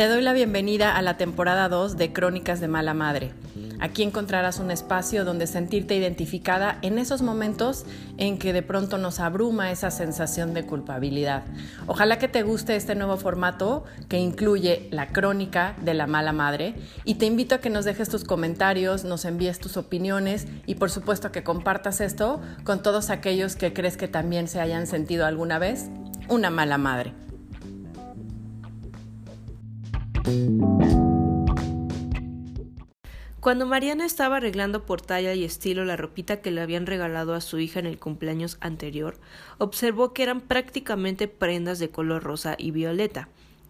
[0.00, 3.32] Te doy la bienvenida a la temporada 2 de Crónicas de Mala Madre.
[3.80, 7.84] Aquí encontrarás un espacio donde sentirte identificada en esos momentos
[8.16, 11.42] en que de pronto nos abruma esa sensación de culpabilidad.
[11.86, 16.76] Ojalá que te guste este nuevo formato que incluye la crónica de la mala madre
[17.04, 20.90] y te invito a que nos dejes tus comentarios, nos envíes tus opiniones y por
[20.90, 25.58] supuesto que compartas esto con todos aquellos que crees que también se hayan sentido alguna
[25.58, 25.90] vez
[26.30, 27.12] una mala madre.
[33.40, 37.40] Cuando Mariana estaba arreglando por talla y estilo la ropita que le habían regalado a
[37.40, 39.16] su hija en el cumpleaños anterior,
[39.56, 43.28] observó que eran prácticamente prendas de color rosa y violeta.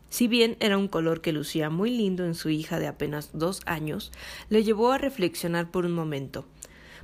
[0.09, 3.63] Si bien era un color que lucía muy lindo en su hija de apenas dos
[3.65, 4.11] años,
[4.49, 6.47] le llevó a reflexionar por un momento.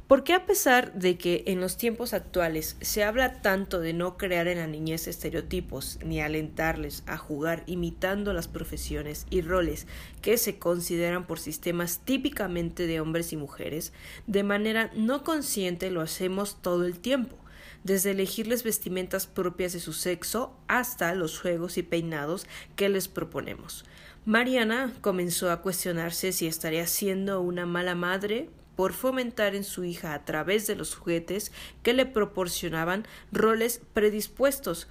[0.06, 4.16] ¿Por qué a pesar de que en los tiempos actuales se habla tanto de no
[4.16, 9.88] crear en la niñez estereotipos ni alentarles a jugar imitando las profesiones y roles
[10.22, 13.92] que se consideran por sistemas típicamente de hombres y mujeres,
[14.28, 17.36] de manera no consciente lo hacemos todo el tiempo?
[17.82, 23.84] desde elegirles vestimentas propias de su sexo hasta los juegos y peinados que les proponemos.
[24.24, 30.14] Mariana comenzó a cuestionarse si estaría siendo una mala madre por fomentar en su hija
[30.14, 31.50] a través de los juguetes
[31.82, 34.86] que le proporcionaban roles predispuestos,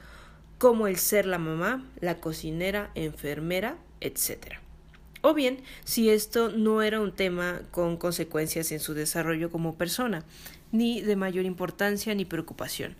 [0.58, 4.56] como el ser la mamá, la cocinera, enfermera, etc.
[5.22, 10.24] O bien, si esto no era un tema con consecuencias en su desarrollo como persona,
[10.72, 12.96] ni de mayor importancia ni preocupación.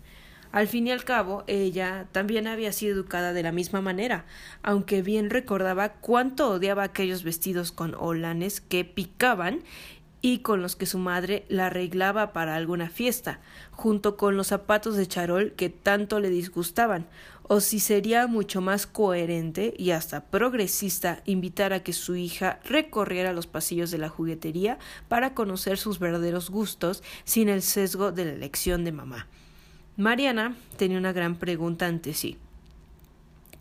[0.52, 4.24] Al fin y al cabo, ella también había sido educada de la misma manera,
[4.62, 9.60] aunque bien recordaba cuánto odiaba aquellos vestidos con olanes que picaban
[10.22, 13.40] y con los que su madre la arreglaba para alguna fiesta,
[13.70, 17.06] junto con los zapatos de charol que tanto le disgustaban,
[17.48, 23.32] o si sería mucho más coherente y hasta progresista invitar a que su hija recorriera
[23.32, 24.78] los pasillos de la juguetería
[25.08, 29.28] para conocer sus verdaderos gustos sin el sesgo de la elección de mamá.
[29.96, 32.38] Mariana tenía una gran pregunta ante sí.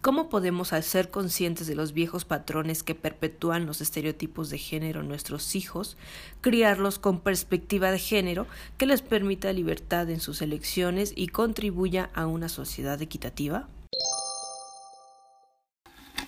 [0.05, 5.01] ¿Cómo podemos, al ser conscientes de los viejos patrones que perpetúan los estereotipos de género
[5.01, 5.97] en nuestros hijos,
[6.41, 8.45] criarlos con perspectiva de género
[8.77, 13.67] que les permita libertad en sus elecciones y contribuya a una sociedad equitativa?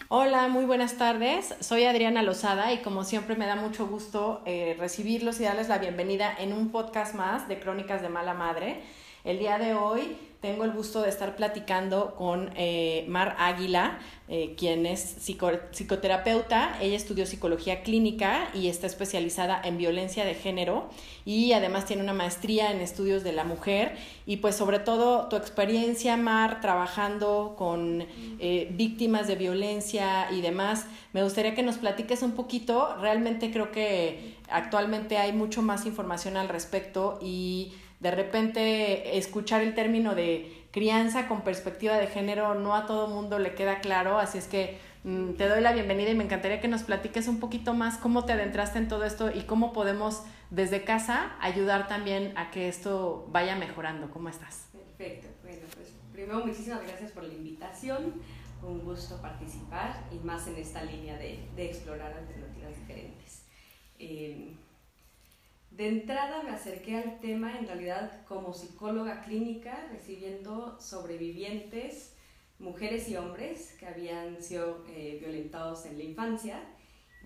[0.09, 1.53] Hola, muy buenas tardes.
[1.59, 5.77] Soy Adriana Lozada y como siempre me da mucho gusto eh, recibirlos y darles la
[5.77, 8.81] bienvenida en un podcast más de Crónicas de Mala Madre.
[9.27, 13.99] El día de hoy tengo el gusto de estar platicando con eh, Mar Águila,
[14.29, 16.77] eh, quien es psicoterapeuta.
[16.79, 20.87] Ella estudió psicología clínica y está especializada en violencia de género
[21.25, 23.97] y además tiene una maestría en estudios de la mujer.
[24.25, 28.05] Y pues sobre todo tu experiencia, Mar, trabajando con
[28.39, 30.85] eh, víctimas de violencia y demás.
[31.11, 32.95] Me gustaría que nos platiques un poquito.
[33.01, 39.73] Realmente creo que actualmente hay mucho más información al respecto y de repente escuchar el
[39.73, 44.37] término de crianza con perspectiva de género no a todo mundo le queda claro, así
[44.37, 47.73] es que mm, te doy la bienvenida y me encantaría que nos platiques un poquito
[47.73, 52.51] más cómo te adentraste en todo esto y cómo podemos desde casa ayudar también a
[52.51, 54.11] que esto vaya mejorando.
[54.11, 54.67] ¿Cómo estás?
[54.71, 58.13] Perfecto, bueno, pues primero muchísimas gracias por la invitación,
[58.61, 63.43] un gusto participar y más en esta línea de, de explorar alternativas diferentes.
[63.99, 64.55] Eh,
[65.77, 72.15] de entrada me acerqué al tema en realidad como psicóloga clínica, recibiendo sobrevivientes,
[72.57, 76.63] mujeres y hombres que habían sido eh, violentados en la infancia.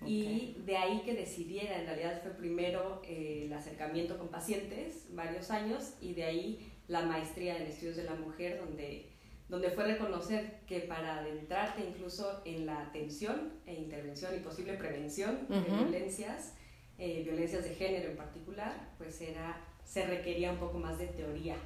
[0.04, 5.50] Y de ahí que decidiera, en realidad fue primero eh, el acercamiento con pacientes, varios
[5.50, 9.12] años, y de ahí la maestría en estudios de la mujer, donde,
[9.48, 15.46] donde fue reconocer que para adentrarte incluso en la atención e intervención y posible prevención
[15.48, 16.54] de violencias,
[17.04, 21.56] eh, violencias de género en particular, pues era, se requería un poco más de teoría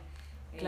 [0.55, 0.65] eh,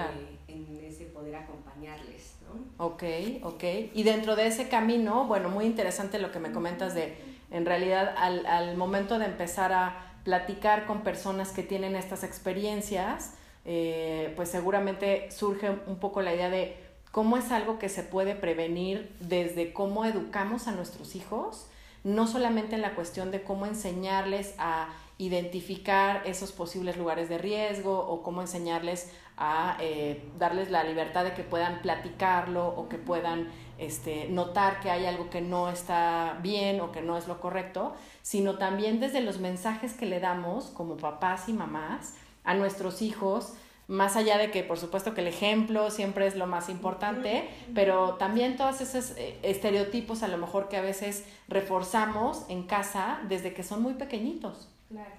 [0.48, 2.34] en ese poder acompañarles.
[2.46, 2.84] ¿no?
[2.84, 3.02] Ok,
[3.42, 3.64] ok.
[3.94, 7.14] Y dentro de ese camino, bueno, muy interesante lo que me comentas de,
[7.50, 13.32] en realidad, al, al momento de empezar a platicar con personas que tienen estas experiencias,
[13.64, 16.76] eh, pues seguramente surge un poco la idea de
[17.10, 21.66] cómo es algo que se puede prevenir desde cómo educamos a nuestros hijos,
[22.08, 24.88] no solamente en la cuestión de cómo enseñarles a
[25.18, 31.34] identificar esos posibles lugares de riesgo o cómo enseñarles a eh, darles la libertad de
[31.34, 36.80] que puedan platicarlo o que puedan este, notar que hay algo que no está bien
[36.80, 40.96] o que no es lo correcto, sino también desde los mensajes que le damos como
[40.96, 43.52] papás y mamás a nuestros hijos
[43.88, 48.14] más allá de que por supuesto que el ejemplo siempre es lo más importante, pero
[48.14, 53.54] también todos esos eh, estereotipos a lo mejor que a veces reforzamos en casa desde
[53.54, 54.68] que son muy pequeñitos.
[54.88, 55.14] Claro,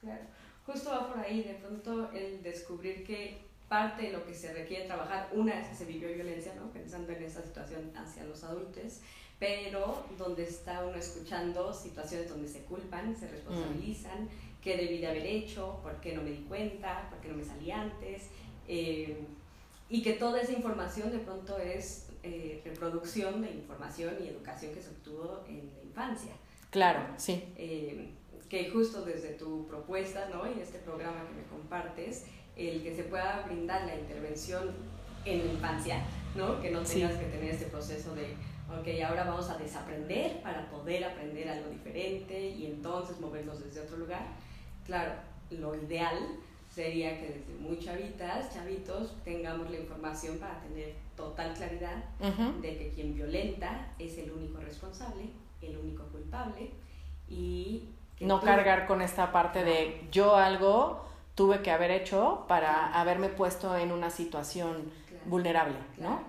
[0.00, 0.22] claro.
[0.64, 4.86] Justo va por ahí, de pronto el descubrir que parte de lo que se requiere
[4.86, 6.70] trabajar, una vez que se vivió violencia, ¿no?
[6.70, 9.00] pensando en esa situación hacia los adultos,
[9.38, 14.28] pero donde está uno escuchando situaciones donde se culpan, se responsabilizan,
[14.64, 17.44] qué debí de haber hecho, por qué no me di cuenta, por qué no me
[17.44, 18.30] salí antes,
[18.66, 19.18] eh,
[19.90, 24.80] y que toda esa información de pronto es eh, reproducción de información y educación que
[24.80, 26.32] se obtuvo en la infancia.
[26.70, 27.44] Claro, sí.
[27.56, 28.08] Eh,
[28.48, 30.50] que justo desde tu propuesta ¿no?
[30.50, 32.24] y este programa que me compartes,
[32.56, 34.70] el que se pueda brindar la intervención
[35.26, 36.02] en la infancia,
[36.34, 36.60] ¿no?
[36.60, 38.34] que no tengas que tener este proceso de
[38.70, 43.98] ok, ahora vamos a desaprender para poder aprender algo diferente y entonces movernos desde otro
[43.98, 44.26] lugar,
[44.86, 45.12] Claro,
[45.50, 46.18] lo ideal
[46.68, 52.90] sería que desde muy chavitas, chavitos, tengamos la información para tener total claridad de que
[52.94, 55.28] quien violenta es el único responsable,
[55.62, 56.70] el único culpable
[57.28, 57.88] y
[58.20, 61.04] no cargar con esta parte de yo algo
[61.34, 64.90] tuve que haber hecho para haberme puesto en una situación
[65.26, 66.22] vulnerable, ¿no?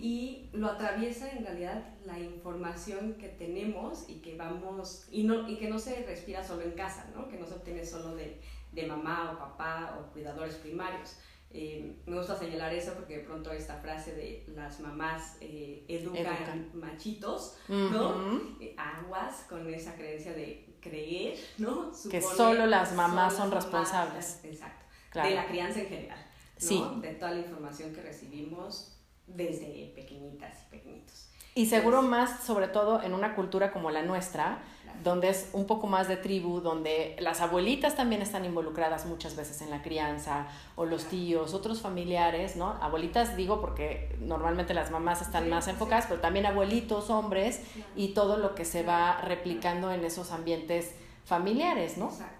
[0.00, 5.56] Y lo atraviesa en realidad la información que tenemos y que vamos, y, no, y
[5.56, 7.28] que no se respira solo en casa, ¿no?
[7.28, 8.40] Que no se obtiene solo de,
[8.72, 11.16] de mamá o papá o cuidadores primarios.
[11.52, 16.70] Eh, me gusta señalar eso porque de pronto esta frase de las mamás eh, educan,
[16.74, 18.40] machitos, ¿no?
[18.60, 21.90] Eh, aguas con esa creencia de creer, ¿no?
[22.08, 24.40] que solo las mamás son responsables.
[24.44, 24.86] exacto.
[25.12, 26.26] De la crianza en general.
[26.56, 26.84] Sí.
[27.00, 28.99] De toda la información que recibimos
[29.34, 31.28] desde pequeñitas y pequeñitos.
[31.54, 34.62] Y seguro más, sobre todo en una cultura como la nuestra,
[35.02, 39.62] donde es un poco más de tribu, donde las abuelitas también están involucradas muchas veces
[39.62, 40.46] en la crianza,
[40.76, 42.76] o los tíos, otros familiares, ¿no?
[42.82, 47.62] Abuelitas digo porque normalmente las mamás están más enfocadas, pero también abuelitos, hombres,
[47.96, 50.94] y todo lo que se va replicando en esos ambientes
[51.24, 52.08] familiares, ¿no?
[52.08, 52.39] Exacto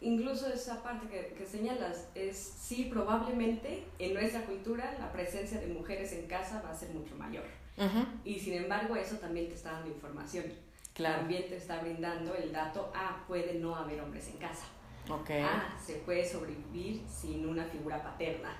[0.00, 5.66] incluso esa parte que, que, señalas es sí probablemente en nuestra cultura la presencia de
[5.68, 7.44] mujeres en casa va a ser mucho mayor
[8.24, 10.44] y sin embargo eso también te está dando información
[10.94, 11.20] claro.
[11.20, 14.66] también te está brindando el dato ah puede no haber hombres en casa
[15.08, 15.42] okay.
[15.42, 18.56] ah se puede sobrevivir sin una figura paterna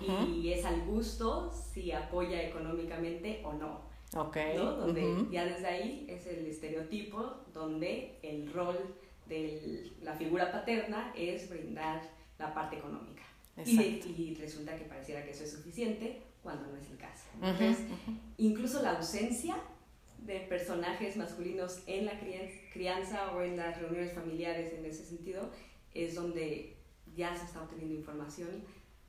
[0.00, 3.80] y es al gusto si apoya económicamente o no
[4.14, 4.56] okay.
[4.56, 4.72] ¿no?
[4.72, 8.78] donde ya desde ahí es el estereotipo donde el rol
[9.28, 12.02] de la figura paterna es brindar
[12.38, 13.22] la parte económica.
[13.64, 13.80] Y,
[14.16, 17.24] y, resulta que pareciera que eso es suficiente cuando no es el caso.
[17.34, 17.78] Entonces,
[18.36, 19.56] incluso la ausencia
[20.18, 22.12] de personajes masculinos en la
[22.72, 25.50] crianza o en las reuniones familiares en ese sentido
[25.92, 26.76] es donde
[27.16, 28.62] ya se está obteniendo información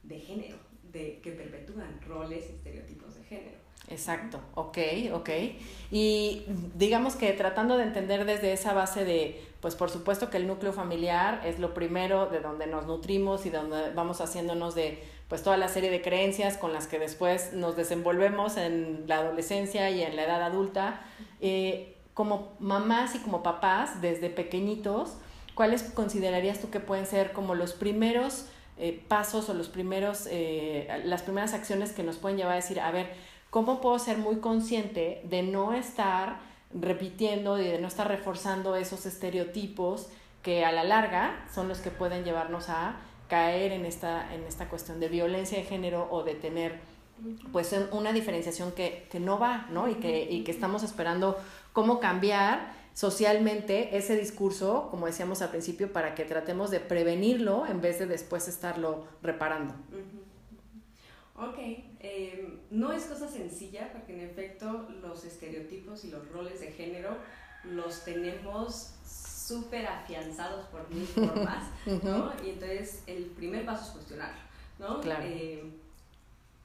[0.04, 0.58] de género,
[0.92, 3.58] de que perpetúan roles y estereotipos de género.
[3.88, 4.78] Exacto, ok,
[5.14, 5.30] ok.
[5.92, 6.46] Y
[6.76, 10.74] digamos que tratando de entender desde esa base de, pues por supuesto que el núcleo
[10.74, 15.58] familiar es lo primero de donde nos nutrimos y donde vamos haciéndonos de pues toda
[15.58, 20.16] la serie de creencias con las que después nos desenvolvemos en la adolescencia y en
[20.16, 21.02] la edad adulta.
[21.40, 25.14] Eh, como mamás y como papás, desde pequeñitos,
[25.56, 28.48] ¿cuáles considerarías tú que pueden ser como los primeros
[28.78, 32.80] eh, pasos o los primeros, eh, las primeras acciones que nos pueden llevar a decir,
[32.80, 33.14] a ver,
[33.50, 36.38] ¿Cómo puedo ser muy consciente de no estar
[36.74, 40.10] repitiendo y de no estar reforzando esos estereotipos
[40.44, 42.98] que a la larga son los que pueden llevarnos a
[43.28, 46.80] caer en esta, en esta cuestión de violencia de género o de tener
[47.52, 49.90] pues una diferenciación que, que no va, ¿no?
[49.90, 51.38] Y que, y que estamos esperando
[51.74, 57.82] cómo cambiar socialmente ese discurso, como decíamos al principio, para que tratemos de prevenirlo en
[57.82, 59.74] vez de después estarlo reparando.
[61.42, 61.58] Ok,
[62.00, 67.18] em, no es cosa sencilla porque en efecto los estereotipos y los roles de género
[67.64, 71.70] los tenemos súper afianzados por mil formas,
[72.04, 72.34] ¿no?
[72.46, 74.34] Y entonces el primer paso es cuestionar,
[74.80, 75.00] ¿no?
[75.00, 75.26] Claro.
[75.26, 75.72] Em,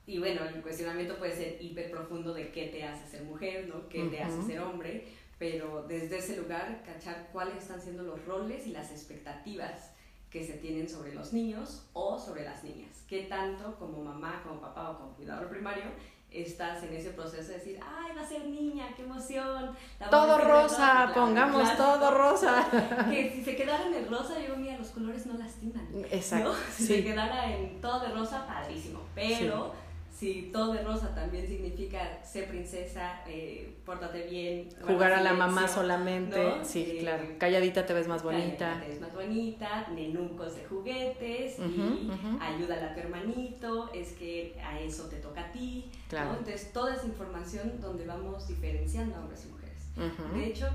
[0.07, 3.89] y bueno, el cuestionamiento puede ser hiper profundo de qué te hace ser mujer, ¿no?
[3.89, 5.07] ¿Qué te hace ser hombre?
[5.39, 9.94] Pero desde ese lugar, cachar cuáles están siendo los roles y las expectativas
[10.35, 13.05] que se tienen sobre los niños o sobre las niñas.
[13.07, 15.85] ¿Qué tanto como mamá, como papá o como cuidador primario
[16.29, 19.77] estás en ese proceso de decir, ay, va a ser niña, qué emoción.
[20.11, 22.67] todo rosa, pongamos todo rosa.
[23.09, 25.89] Que si se quedara en el rosa, yo mira, los colores no lastiman.
[26.11, 26.53] Exacto.
[26.77, 29.03] Si se quedara en todo de rosa, padrísimo.
[29.15, 29.73] Pero
[30.15, 34.69] si todo de rosa también significa ser princesa, eh, pórtate bien.
[34.87, 37.25] Jugar a la mamá solamente, sí, eh, claro.
[37.37, 38.81] Calladita te ves más bonita.
[38.81, 44.79] te ves más bonita, nenucos de juguetes, y ayúdala a tu hermanito, es que a
[44.79, 45.91] eso te toca a ti.
[46.09, 46.31] Claro.
[46.39, 50.33] Entonces, toda esa información donde vamos diferenciando a hombres y mujeres.
[50.33, 50.69] De hecho,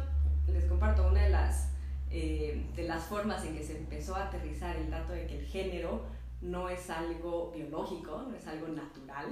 [0.47, 1.69] les comparto una de las,
[2.11, 5.45] eh, de las formas en que se empezó a aterrizar el dato de que el
[5.45, 9.27] género no es algo biológico, no es algo natural,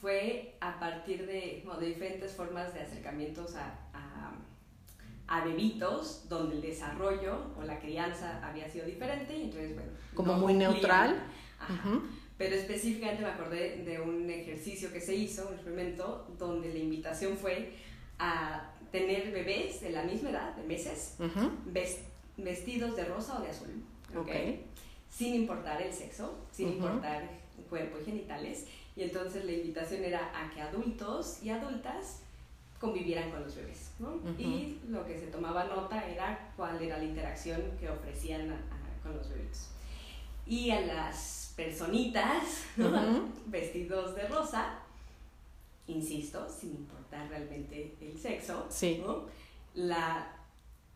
[0.00, 3.78] fue a partir de, de, diferentes formas de acercamientos a,
[5.26, 9.90] a, bebitos donde el desarrollo o la crianza había sido diferente y entonces, bueno...
[10.14, 11.22] Como muy neutral.
[12.36, 17.36] Pero específicamente me acordé de un ejercicio que se hizo, un experimento, donde la invitación
[17.36, 17.72] fue
[18.18, 21.16] a tener bebés de la misma edad, de meses,
[22.36, 23.82] vestidos de rosa o de azul.
[24.16, 24.66] ¿okay?
[25.14, 27.22] Sin importar el sexo, sin importar
[27.56, 28.66] el cuerpo y genitales.
[28.96, 32.20] Y entonces la invitación era a que adultos y adultas
[32.80, 33.90] convivieran con los bebés.
[34.00, 34.18] ¿no?
[34.38, 38.56] Y lo que se tomaba nota era cuál era la interacción que ofrecían
[39.02, 39.70] con los bebés.
[40.46, 42.64] Y a las personitas
[43.46, 44.80] vestidos de rosa,
[45.86, 48.68] insisto, sin importar realmente el sexo,
[49.06, 49.26] ¿no?
[49.74, 50.33] la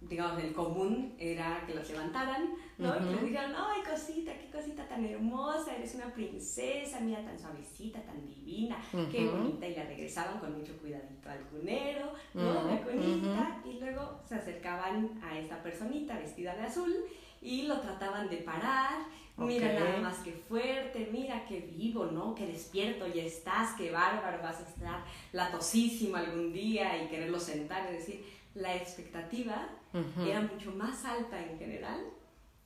[0.00, 2.94] digamos, el común era que los levantaran, ¿no?
[2.96, 8.00] Y les dijeran, ay, cosita, qué cosita tan hermosa, eres una princesa, mira, tan suavecita,
[8.02, 8.78] tan divina,
[9.10, 12.64] qué bonita, y la regresaban con mucho cuidadito al cunero, ¿no?
[12.70, 16.94] La cunita, y luego se acercaban a esta personita vestida de azul
[17.42, 19.00] y lo trataban de parar,
[19.36, 22.34] mira nada más que fuerte, mira qué vivo, ¿no?
[22.34, 27.88] Qué despierto y estás, qué bárbaro, vas a estar latosísimo algún día y quererlo sentar
[27.90, 28.24] y decir,
[28.54, 32.00] la expectativa era mucho más alta en general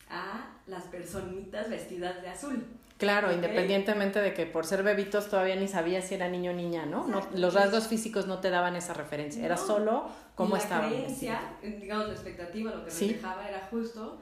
[0.08, 2.64] a las personitas vestidas de azul.
[2.98, 6.86] Claro, independientemente de que por ser bebitos todavía ni sabía si era niño o niña,
[6.86, 7.08] ¿no?
[7.34, 10.84] los rasgos físicos no te daban esa referencia, era solo cómo estaba.
[10.84, 14.20] La creencia, digamos, la expectativa, lo que reflejaba era justo,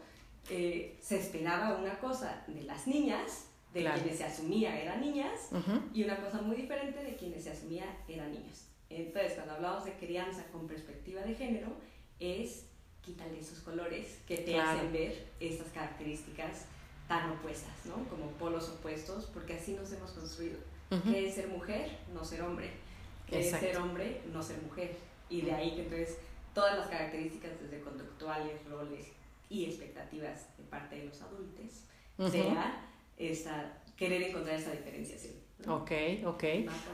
[0.49, 5.51] eh, se esperaba una cosa de las niñas, de quienes se asumía eran niñas,
[5.93, 8.65] y una cosa muy diferente de quienes se asumía eran niños.
[8.89, 11.69] Entonces, cuando hablamos de crianza con perspectiva de género,
[12.19, 12.65] es
[13.11, 16.67] quitarle esos colores que te hacen ver estas características
[17.09, 18.09] tan opuestas, ¿no?
[18.09, 20.59] Como polos opuestos, porque así nos hemos construido.
[21.05, 21.99] ¿Qué es ser mujer?
[22.15, 22.71] No ser hombre.
[23.27, 24.23] ¿Qué es ser hombre?
[24.33, 24.97] No ser mujer.
[25.29, 26.19] Y de ahí que entonces
[26.55, 29.07] todas las características desde conductuales, roles
[29.49, 32.87] y expectativas de parte de los adultos sea
[33.17, 35.35] esta, querer encontrar esa diferenciación.
[35.69, 35.93] Ok,
[36.25, 36.45] ok.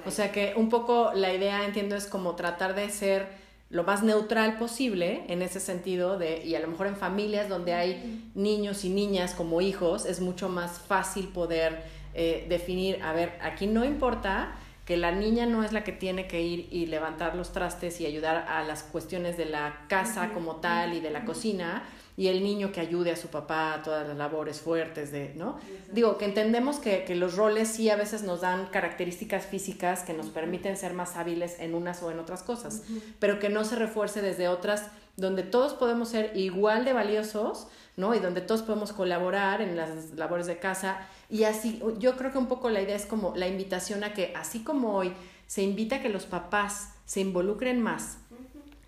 [0.07, 3.29] O sea que un poco la idea, entiendo, es como tratar de ser
[3.69, 7.75] lo más neutral posible en ese sentido de, y a lo mejor en familias donde
[7.75, 11.83] hay niños y niñas como hijos, es mucho más fácil poder
[12.15, 16.29] eh, definir, a ver, aquí no importa que la niña no es la que tiene
[16.29, 20.57] que ir y levantar los trastes y ayudar a las cuestiones de la casa como
[20.57, 21.83] tal y de la cocina,
[22.17, 25.59] y el niño que ayude a su papá a todas las labores fuertes de, ¿no?
[25.93, 30.15] Digo, que entendemos que, que, los roles sí a veces nos dan características físicas que
[30.15, 32.85] nos permiten ser más hábiles en unas o en otras cosas,
[33.19, 38.15] pero que no se refuerce desde otras donde todos podemos ser igual de valiosos, ¿no?
[38.15, 41.07] Y donde todos podemos colaborar en las labores de casa.
[41.31, 44.33] Y así, yo creo que un poco la idea es como la invitación a que,
[44.37, 45.13] así como hoy
[45.47, 48.19] se invita a que los papás se involucren más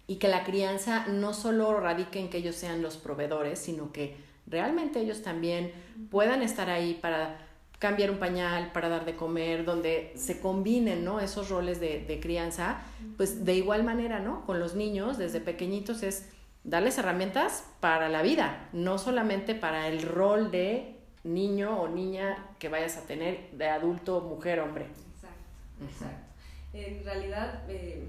[0.08, 4.16] y que la crianza no solo radique en que ellos sean los proveedores, sino que
[4.46, 5.70] realmente ellos también
[6.10, 7.46] puedan estar ahí para
[7.78, 11.20] cambiar un pañal, para dar de comer, donde se combinen ¿no?
[11.20, 12.80] esos roles de, de crianza,
[13.16, 14.44] pues de igual manera, ¿no?
[14.46, 16.30] Con los niños desde pequeñitos es
[16.64, 22.68] darles herramientas para la vida, no solamente para el rol de niño o niña que
[22.68, 24.86] vayas a tener, de adulto, mujer, hombre.
[24.86, 26.28] Exacto, exacto.
[26.72, 28.08] En realidad, eh,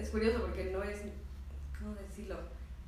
[0.00, 1.02] es curioso porque no es,
[1.78, 2.36] ¿cómo decirlo?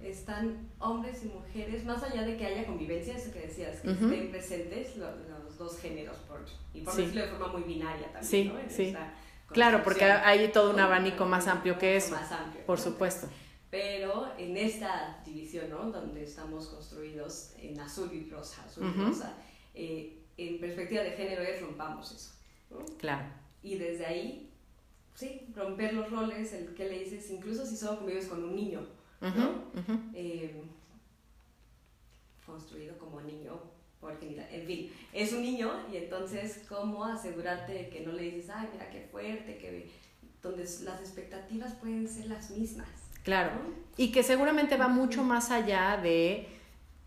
[0.01, 4.31] Están hombres y mujeres, más allá de que haya convivencia, eso que decías, que estén
[4.31, 8.59] presentes los, dos géneros, por, y por decirlo de forma muy binaria también, sí, ¿no?
[8.69, 8.97] sí.
[9.53, 12.13] Claro, porque hay todo un abanico más amplio que eso.
[12.13, 12.65] Más amplio.
[12.65, 13.29] Por supuesto.
[13.71, 15.91] Pero en esta división, ¿no?
[15.91, 19.35] Donde estamos construidos en azul y rosa, azul y rosa,
[19.75, 22.33] eh, en perspectiva de género es rompamos eso.
[22.71, 22.85] ¿no?
[22.99, 23.27] Claro.
[23.63, 24.52] Y desde ahí
[25.15, 28.87] sí, romper los roles, el que le dices, incluso si solo convives con un niño,
[29.21, 29.65] ¿no?
[30.15, 30.63] Eh,
[32.45, 33.61] construido como niño
[34.03, 38.51] por En fin, es un niño y entonces cómo asegurarte de que no le dices,
[38.53, 39.89] ay, mira qué fuerte, que
[40.43, 42.89] donde las expectativas pueden ser las mismas.
[43.23, 43.53] Claro.
[43.97, 46.49] Y que seguramente va mucho más allá de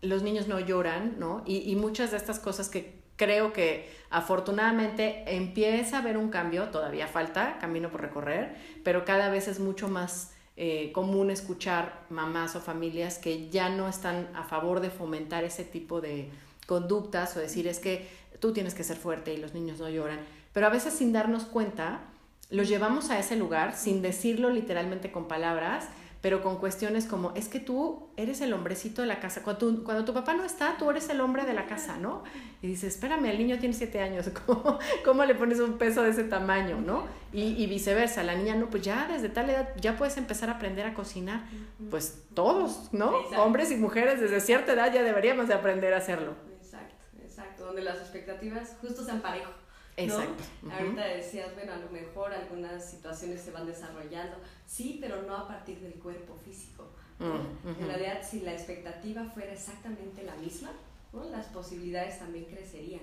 [0.00, 1.42] los niños no lloran, ¿no?
[1.44, 6.68] Y, y muchas de estas cosas que creo que afortunadamente empieza a haber un cambio,
[6.68, 8.54] todavía falta camino por recorrer,
[8.84, 13.88] pero cada vez es mucho más eh, común escuchar mamás o familias que ya no
[13.88, 16.30] están a favor de fomentar ese tipo de
[16.66, 18.08] conductas o decir es que
[18.40, 20.20] tú tienes que ser fuerte y los niños no lloran,
[20.52, 22.00] pero a veces sin darnos cuenta
[22.48, 25.88] los llevamos a ese lugar sin decirlo literalmente con palabras
[26.20, 29.84] pero con cuestiones como, es que tú eres el hombrecito de la casa, cuando tu,
[29.84, 32.24] cuando tu papá no está, tú eres el hombre de la casa, ¿no?
[32.62, 36.10] Y dices, espérame, el niño tiene siete años, ¿cómo, cómo le pones un peso de
[36.10, 37.04] ese tamaño, ¿no?
[37.32, 40.54] Y, y, viceversa, la niña, no, pues ya desde tal edad ya puedes empezar a
[40.54, 41.44] aprender a cocinar,
[41.90, 43.12] pues todos, ¿no?
[43.38, 46.34] Hombres y mujeres desde cierta edad ya deberíamos de aprender a hacerlo.
[46.56, 49.50] Exacto, exacto, donde las expectativas justo sean parejo.
[49.96, 50.44] Exacto.
[50.70, 54.36] Ahorita decías, bueno, a lo mejor algunas situaciones se van desarrollando,
[54.66, 56.86] sí, pero no a partir del cuerpo físico.
[57.18, 60.72] Mm, en realidad, si la expectativa fuera exactamente la misma,
[61.12, 61.24] ¿no?
[61.30, 63.00] las posibilidades también crecerían.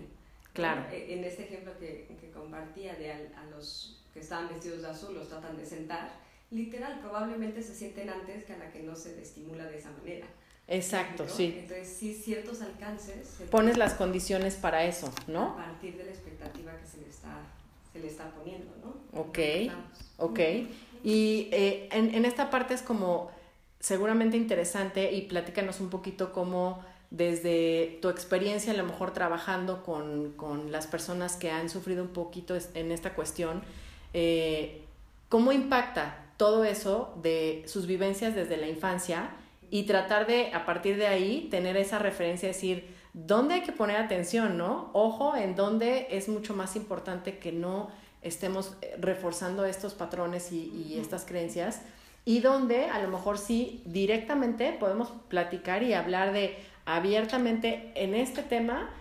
[0.54, 0.86] Claro.
[0.92, 5.16] E, en este ejemplo que, que compartía de a, los que estaban vestidos de azul,
[5.16, 6.12] los tratan de sentar,
[6.52, 10.28] literal, probablemente se sienten antes que a la que no se estimula de esa manera.
[10.68, 11.56] Exacto, sí.
[11.60, 13.38] Entonces, sí, ciertos alcances.
[13.52, 15.52] Pones las condiciones para eso, ¿no?
[15.52, 17.42] A partir de la expectativa que se le está,
[17.92, 19.20] se le está poniendo, ¿no?
[19.20, 19.40] Ok,
[20.18, 20.40] ok.
[21.04, 23.30] Y eh, en, en, esta parte es como
[23.80, 26.82] seguramente interesante y platícanos un poquito cómo
[27.14, 32.10] desde tu experiencia, a lo mejor trabajando con, con las personas que han sufrido un
[32.10, 33.62] poquito en esta cuestión,
[34.16, 34.82] eh,
[35.30, 39.30] ¿cómo impacta todo eso de sus vivencias desde la infancia?
[39.74, 43.98] Y tratar de, a partir de ahí, tener esa referencia, decir, ¿dónde hay que poner
[43.98, 44.92] atención, no?
[44.94, 47.90] Ojo, en dónde es mucho más importante que no
[48.22, 51.82] estemos eh, reforzando estos patrones y, estas creencias
[52.24, 56.56] y donde a lo mejor sí directamente podemos platicar y hablar de
[56.86, 58.92] abiertamente en este tema.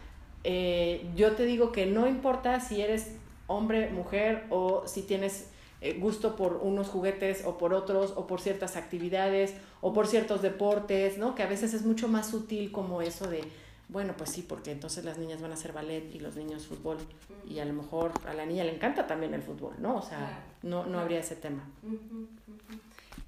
[0.42, 5.50] Eh, yo te digo que no importa si eres hombre, mujer o si tienes
[5.84, 10.40] eh, gusto por unos juguetes o por otros o por ciertas actividades o por ciertos
[10.40, 11.34] deportes, ¿no?
[11.34, 13.42] Que a veces es mucho más sutil como eso de,
[13.88, 16.98] bueno, pues sí, porque entonces las niñas van a hacer ballet y los niños fútbol
[17.48, 19.96] y a lo mejor a la niña le encanta también el fútbol, ¿no?
[19.96, 21.68] O sea, no, no habría ese tema.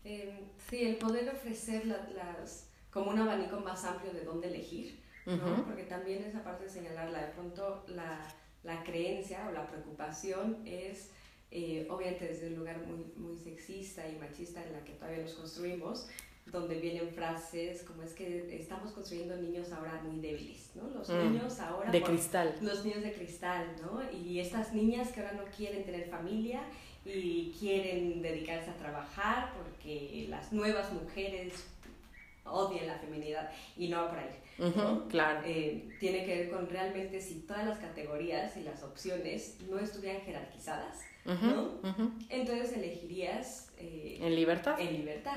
[0.04, 0.36] Em,
[0.70, 5.64] sí, el poder ofrecer las, como un abanico más amplio de dónde elegir, ¿no?
[5.64, 8.20] Porque también esa parte de señalarla, de pronto la,
[8.62, 11.10] la creencia o la preocupación es
[11.56, 15.34] eh, obviamente desde un lugar muy, muy sexista y machista en la que todavía nos
[15.34, 16.08] construimos,
[16.46, 20.90] donde vienen frases como es que estamos construyendo niños ahora muy débiles, ¿no?
[20.90, 21.92] Los mm, niños ahora...
[21.92, 22.56] De cristal.
[22.60, 24.00] Los niños de cristal, ¿no?
[24.12, 26.60] Y estas niñas que ahora no quieren tener familia
[27.04, 31.66] y quieren dedicarse a trabajar porque las nuevas mujeres
[32.44, 35.08] odian la feminidad y no por ahí.
[35.08, 35.40] claro.
[35.46, 40.22] Eh, tiene que ver con realmente si todas las categorías y las opciones no estuvieran
[40.22, 41.80] jerarquizadas, ¿no?
[42.28, 43.70] Entonces elegirías...
[43.78, 44.78] Eh, en libertad.
[44.78, 45.36] En libertad.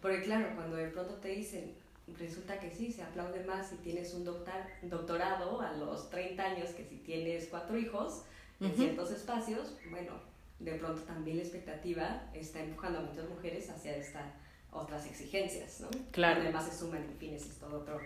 [0.00, 1.74] Porque claro, cuando de pronto te dicen,
[2.18, 6.70] resulta que sí, se aplaude más si tienes un doctor, doctorado a los 30 años
[6.70, 8.22] que si tienes cuatro hijos
[8.60, 10.12] en ciertos espacios, bueno,
[10.58, 14.26] de pronto también la expectativa está empujando a muchas mujeres hacia estas
[14.72, 15.88] otras exigencias, ¿no?
[16.10, 16.40] Claro.
[16.42, 18.00] Además se suman, en fin, es todo otro,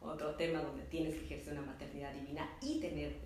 [0.00, 3.16] otro tema donde tienes que ejercer una maternidad divina y tener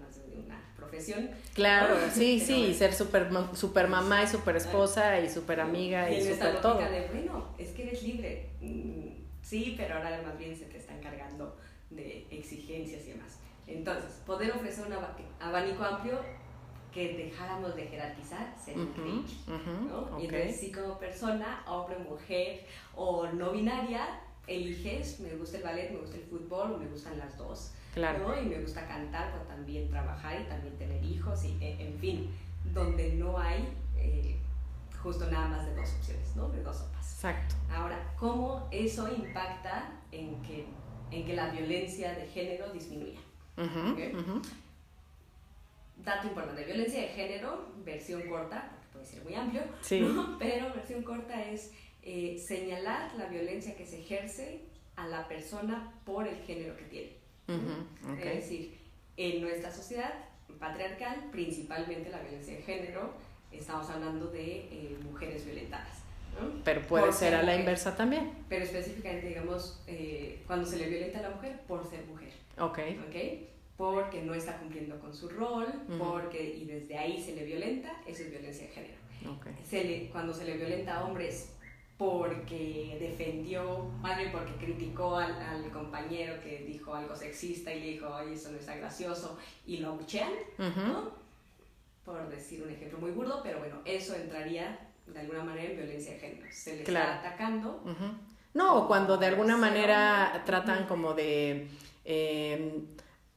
[0.00, 1.30] más de una profesión.
[1.54, 6.32] Claro, sí, sí, ser super, super mamá y super esposa y super amiga y, y
[6.32, 6.78] super todo.
[6.78, 9.08] De, bueno, es que eres libre, mm,
[9.42, 11.56] sí, pero ahora más bien se te está encargando
[11.90, 13.38] de exigencias y demás.
[13.66, 14.94] Entonces, poder ofrecer un
[15.40, 16.20] abanico amplio
[16.92, 20.18] que dejáramos de jerarquizar sería increíble, ¿no?
[20.18, 25.90] Y entonces, sí, como persona, hombre, mujer o no binaria, eliges, me gusta el ballet,
[25.90, 28.38] me gusta el fútbol, me gustan las dos Claro.
[28.38, 32.30] Y me gusta cantar, pero también trabajar y también tener hijos, y, e, en fin,
[32.74, 34.36] donde no hay eh,
[35.02, 36.50] justo nada más de dos opciones, ¿no?
[36.50, 37.14] De dos sopas.
[37.14, 37.54] Exacto.
[37.70, 40.66] Ahora, ¿cómo eso impacta en que,
[41.10, 43.18] en que la violencia de género disminuya?
[46.04, 50.06] Dato importante, violencia de género, versión corta, porque puede ser muy amplio, sí.
[50.38, 56.28] pero versión corta es eh, señalar la violencia que se ejerce a la persona por
[56.28, 57.25] el género que tiene.
[57.48, 58.78] Es decir,
[59.16, 60.12] en nuestra sociedad
[60.58, 63.14] patriarcal, principalmente la violencia de género,
[63.52, 66.02] estamos hablando de eh, mujeres violentadas.
[66.64, 68.30] Pero puede ser a la inversa también.
[68.48, 72.32] Pero específicamente, digamos, eh, cuando se le violenta a la mujer por ser mujer.
[72.58, 72.78] Ok.
[73.08, 73.16] ¿Ok?
[73.76, 75.66] Porque no está cumpliendo con su rol,
[75.98, 78.94] porque, y desde ahí se le violenta, eso es violencia de género.
[79.38, 79.52] Okay.
[79.68, 81.55] Se le, cuando se le violenta a hombres
[81.98, 87.86] porque defendió, más bien porque criticó al, al, compañero que dijo algo sexista y le
[87.92, 91.10] dijo, oye, eso no está gracioso, y lo abuchean, ¿no?
[92.04, 96.12] Por decir un ejemplo muy burdo, pero bueno, eso entraría de alguna manera en violencia
[96.12, 96.46] de género.
[96.50, 97.82] Se le está atacando.
[98.54, 101.68] No, o cuando de alguna manera tratan como de...
[102.04, 102.84] Eh,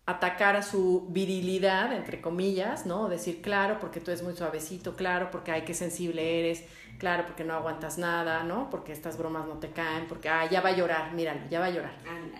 [0.09, 3.09] atacar a su virilidad, entre comillas, ¿no?
[3.09, 6.65] Decir, claro, porque tú eres muy suavecito, claro, porque ay, qué sensible eres,
[6.97, 8.71] claro, porque no aguantas nada, ¿no?
[8.71, 11.67] Porque estas bromas no te caen, porque, ah, ya va a llorar, míralo, ya va
[11.67, 11.93] a llorar.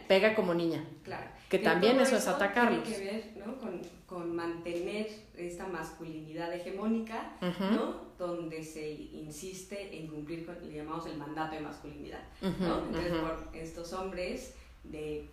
[0.08, 0.84] Pega como niña.
[1.03, 1.27] Claro.
[1.47, 2.84] Que también eso, es atacarlos.
[2.84, 3.55] Tiene que ver, ¿no?
[3.58, 8.10] Con, con mantener esta masculinidad hegemónica, ¿no?
[8.17, 12.79] Donde se insiste en cumplir con, le llamamos el mandato de masculinidad, ¿no?
[12.86, 15.29] Entonces, por estos hombres de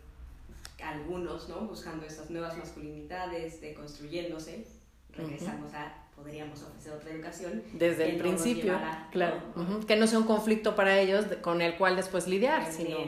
[0.83, 1.61] algunos, ¿no?
[1.63, 4.67] Buscando estas nuevas masculinidades, deconstruyéndose,
[5.11, 7.63] regresamos a, podríamos ofrecer otra educación.
[7.73, 8.79] Desde el principio,
[9.11, 9.41] claro.
[9.87, 12.99] Que no sea un conflicto para ellos con el cual después lidiar, sino...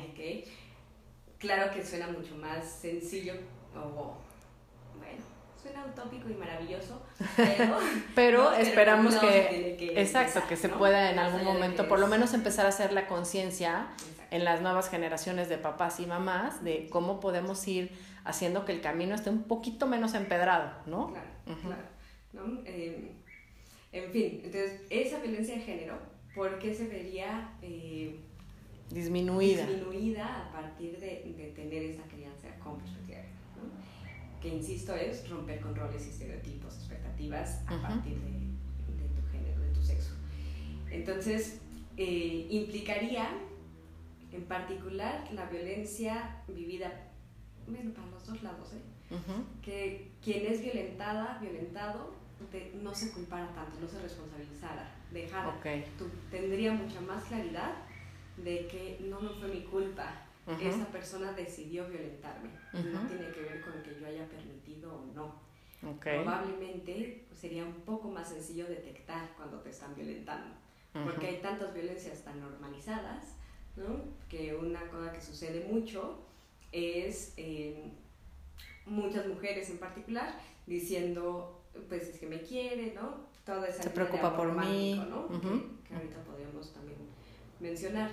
[1.38, 3.34] Claro que suena mucho más sencillo,
[3.72, 4.16] o
[4.98, 5.22] bueno,
[5.62, 7.00] suena utópico y maravilloso,
[7.36, 7.78] pero...
[8.16, 12.70] pero esperamos que, exacto, que se pueda en algún momento, por lo menos empezar a
[12.70, 13.86] hacer la conciencia
[14.30, 17.90] en las nuevas generaciones de papás y mamás de cómo podemos ir
[18.24, 21.12] haciendo que el camino esté un poquito menos empedrado, ¿no?
[21.12, 21.82] Claro, claro.
[22.32, 22.60] ¿no?
[22.64, 23.12] Eh,
[23.92, 25.98] en fin, entonces, esa violencia de género,
[26.34, 28.20] ¿por qué se vería eh,
[28.90, 29.66] disminuida?
[29.66, 33.20] Disminuida a partir de, de tener esa crianza con perspectiva
[33.56, 34.40] ¿no?
[34.42, 39.60] Que, insisto, es romper con roles y estereotipos, expectativas a partir de, de, tu género,
[39.62, 40.10] de tu sexo.
[40.90, 41.60] Entonces,
[41.96, 43.30] eh, implicaría
[44.32, 46.92] en particular la violencia vivida,
[47.66, 48.82] bueno, para los dos lados, ¿eh?
[49.62, 52.14] que quien es violentada, violentado,
[52.82, 55.60] no se culpara tanto, no se responsabilizara, dejara,
[56.30, 57.72] tendría mucha más claridad
[58.36, 60.24] de que no, no fue mi culpa,
[60.60, 65.48] esa persona decidió violentarme, no tiene que ver con que yo haya permitido o no.
[66.00, 70.54] Probablemente sería un poco más sencillo detectar cuando te están violentando,
[71.04, 73.37] porque hay tantas violencias tan normalizadas
[74.28, 76.18] que una cosa que sucede mucho
[76.72, 77.92] es eh,
[78.86, 80.34] muchas mujeres en particular
[80.66, 83.28] diciendo, pues es que me quiere, ¿no?
[83.44, 85.02] Toda esa Se preocupa por mí.
[85.08, 85.28] ¿no?
[85.28, 86.98] que, ahorita podríamos también
[87.60, 88.10] mencionar.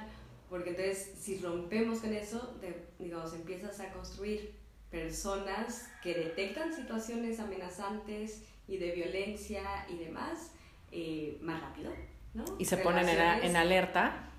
[0.49, 2.53] Porque entonces, si rompemos con eso,
[2.99, 4.53] digamos, empiezas a construir
[4.89, 10.51] personas que detectan situaciones amenazantes y de violencia y demás
[10.91, 11.91] eh, más rápido,
[12.33, 12.45] ¿no?
[12.57, 14.29] Y se ponen en, en alerta.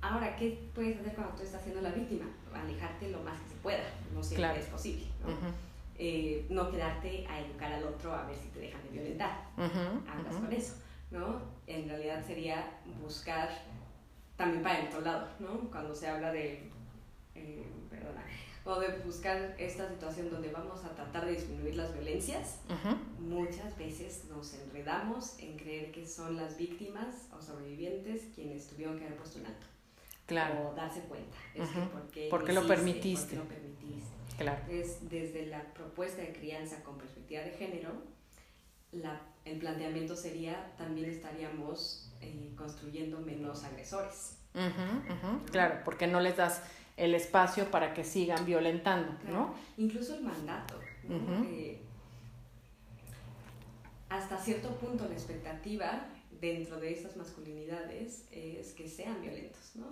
[0.00, 2.26] Ahora, ¿qué puedes hacer cuando tú estás siendo la víctima?
[2.54, 3.82] Alejarte lo más que se pueda,
[4.14, 5.28] no siempre es posible, ¿no?
[6.00, 9.46] Eh, no quedarte a educar al otro a ver si te dejan de violentar.
[9.56, 10.74] Hablas con eso,
[11.10, 11.42] ¿no?
[11.66, 13.48] En realidad sería buscar
[14.36, 15.68] también para el otro lado, ¿no?
[15.70, 16.70] Cuando se habla de,
[17.34, 18.24] eh, perdona,
[18.64, 22.60] o de buscar esta situación donde vamos a tratar de disminuir las violencias,
[23.18, 29.06] muchas veces nos enredamos en creer que son las víctimas o sobrevivientes quienes tuvieron que
[29.06, 29.66] haber puesto un alto
[30.28, 30.70] claro.
[30.70, 31.36] o darse cuenta.
[31.54, 33.34] Es que porque ¿Por qué lo permitiste?
[33.34, 34.06] lo permitiste.
[34.36, 34.60] Claro.
[34.70, 37.90] Es desde la propuesta de crianza con perspectiva de género,
[38.92, 44.36] la, el planteamiento sería también estaríamos eh, construyendo menos agresores.
[45.50, 46.62] Claro, porque no les das
[46.96, 49.54] el espacio para que sigan violentando, ¿no?
[49.76, 50.80] Incluso el mandato.
[51.08, 51.80] Eh,
[54.08, 56.06] hasta cierto punto la expectativa
[56.40, 59.86] dentro de esas masculinidades es que sean violentos, ¿no?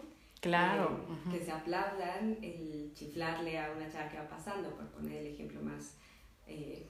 [0.47, 1.05] Claro.
[1.31, 5.61] Que se aplaudan, el chiflarle a una chava que va pasando, por poner el ejemplo
[5.61, 5.95] más
[6.47, 6.87] eh,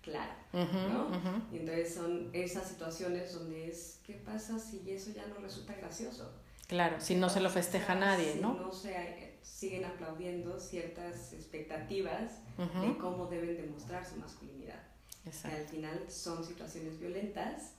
[0.00, 1.10] claro, ¿no?
[1.52, 6.32] Y entonces son esas situaciones donde es, ¿qué pasa si eso ya no resulta gracioso?
[6.66, 8.54] Claro, si no se lo festeja nadie, ¿no?
[8.54, 14.82] Si no se siguen aplaudiendo ciertas expectativas de cómo deben demostrar su masculinidad.
[15.24, 15.56] Exacto.
[15.56, 17.72] al final son situaciones violentas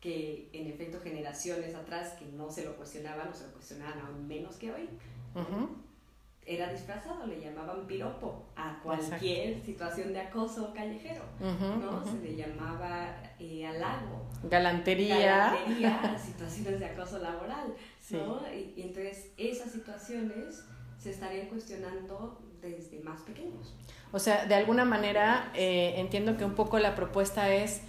[0.00, 4.26] que en efecto generaciones atrás que no se lo cuestionaban o se lo cuestionaban aún
[4.26, 4.88] menos que hoy,
[6.46, 12.04] era disfrazado, le llamaban piropo a cualquier situación de acoso callejero, ¿no?
[12.04, 14.26] Se le llamaba eh, halago.
[14.44, 15.16] Galantería.
[15.18, 17.74] Galantería a situaciones de acoso laboral,
[18.10, 18.40] ¿no?
[18.52, 20.64] Y, entonces esas situaciones
[20.98, 23.74] se estarían cuestionando desde más pequeños.
[24.12, 27.82] O sea, de alguna manera eh, entiendo que un poco la propuesta es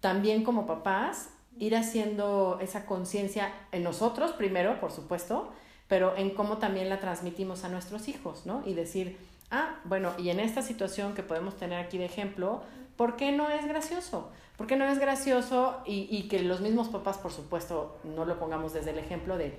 [0.00, 5.52] también como papás ir haciendo esa conciencia en nosotros primero, por supuesto,
[5.88, 8.62] pero en cómo también la transmitimos a nuestros hijos, ¿no?
[8.66, 9.18] Y decir,
[9.50, 12.62] ah, bueno, y en esta situación que podemos tener aquí de ejemplo,
[12.96, 14.30] ¿por qué no es gracioso?
[14.56, 15.78] ¿Por qué no es gracioso?
[15.84, 19.54] Y, y que los mismos papás, por supuesto, no lo pongamos desde el ejemplo de,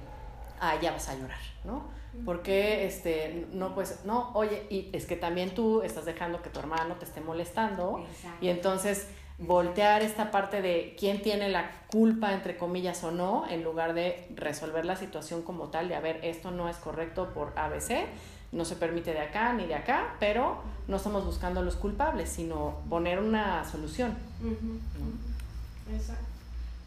[0.60, 1.84] ah, ya vas a llorar, ¿no?
[2.26, 6.60] Porque, este, no, pues, no, oye, y es que también tú estás dejando que tu
[6.60, 8.06] hermano te esté molestando.
[8.08, 8.38] Exacto.
[8.46, 13.63] Y entonces voltear esta parte de quién tiene la culpa, entre comillas, o no, en
[13.63, 17.58] lugar de resolver la situación como tal, de, a ver, esto no es correcto por
[17.58, 18.06] ABC,
[18.52, 22.82] no se permite de acá ni de acá, pero no estamos buscando los culpables, sino
[22.89, 24.15] poner una solución.
[25.91, 26.26] Exacto.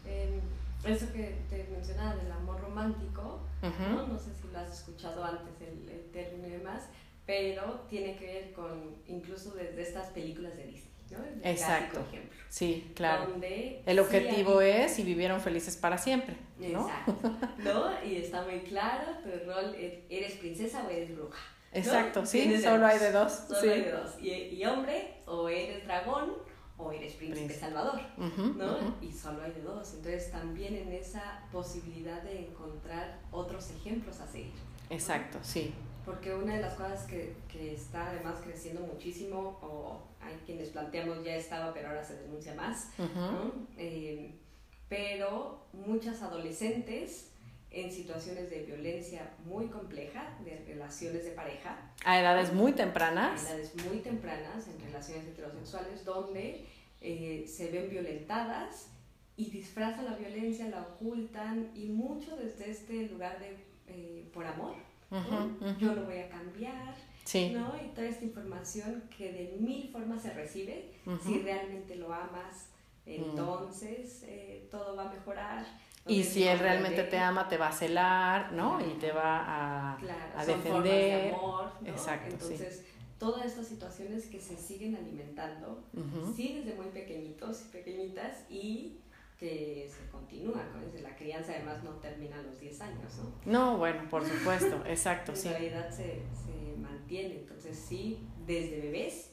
[0.05, 0.39] Eh,
[0.85, 3.41] eso que te mencionaba del amor romántico.
[3.61, 4.07] ¿no?
[4.07, 6.83] no sé si lo has escuchado antes el, el término y demás,
[7.25, 11.17] pero tiene que ver con incluso desde estas películas de Disney, ¿no?
[11.23, 12.01] El Exacto.
[12.01, 12.37] ejemplo.
[12.49, 13.27] Sí, claro.
[13.27, 16.87] Donde El sí objetivo hay- es y vivieron felices para siempre, ¿no?
[16.87, 18.03] Exacto, ¿no?
[18.05, 21.39] Y está muy claro tu rol, e- eres princesa o eres bruja.
[21.73, 21.77] ¿no?
[21.79, 23.31] Exacto, sí, solo hay de dos.
[23.47, 23.67] Solo sí.
[23.69, 24.11] hay de dos.
[24.21, 26.33] Y, y hombre, o eres dragón
[26.77, 27.59] o eres príncipe Príncipe.
[27.59, 27.99] salvador.
[28.17, 28.95] ¿no?
[29.01, 29.93] Y solo hay de dos.
[29.95, 34.53] Entonces también en esa posibilidad de encontrar otros ejemplos a seguir.
[34.89, 35.73] Exacto, sí.
[36.07, 41.21] Porque una de las cosas que, que está además creciendo muchísimo, o hay quienes planteamos
[41.21, 43.19] ya estaba, pero ahora se denuncia más, Ujú.
[43.19, 43.51] ¿no?
[43.77, 44.31] Eh,
[44.87, 47.31] pero muchas adolescentes
[47.71, 53.43] en situaciones de violencia muy compleja, de relaciones de pareja, A edades muy a tempranas.
[53.43, 56.65] edades muy tempranas en relaciones heterosexuales donde
[57.01, 58.87] eh, se ven violentadas
[59.35, 63.57] y disfrazan la violencia, la ocultan y mucho desde este lugar de
[63.89, 64.86] eh, por amor.
[65.11, 65.75] Ujú.
[65.79, 67.49] Yo lo voy a cambiar, Sí.
[67.53, 67.73] ¿no?
[67.83, 71.17] Y toda esta información que de mil formas se recibe, Ujú.
[71.19, 72.69] si realmente lo amas,
[73.05, 75.65] entonces eh, todo va a mejorar.
[76.07, 78.79] Y si él realmente te ama, te va a celar, ¿no?
[78.79, 81.33] Y te va a, Claro, a son formas de defender.
[81.35, 81.89] amor, ¿no?
[81.89, 82.53] Exacto, sí.
[82.53, 82.85] Entonces,
[83.19, 86.33] todas estas situaciones que se siguen alimentando, Ujú.
[86.33, 88.99] sí desde muy pequeñitos y pequeñitas, y
[89.37, 90.97] que se continúa con eso.
[91.01, 93.51] La crianza además no termina a los 10 años, ¿no?
[93.51, 95.49] No, bueno, por supuesto, exacto, sí.
[95.49, 97.35] realidad se, se mantiene.
[97.35, 99.31] Entonces, sí, desde bebés,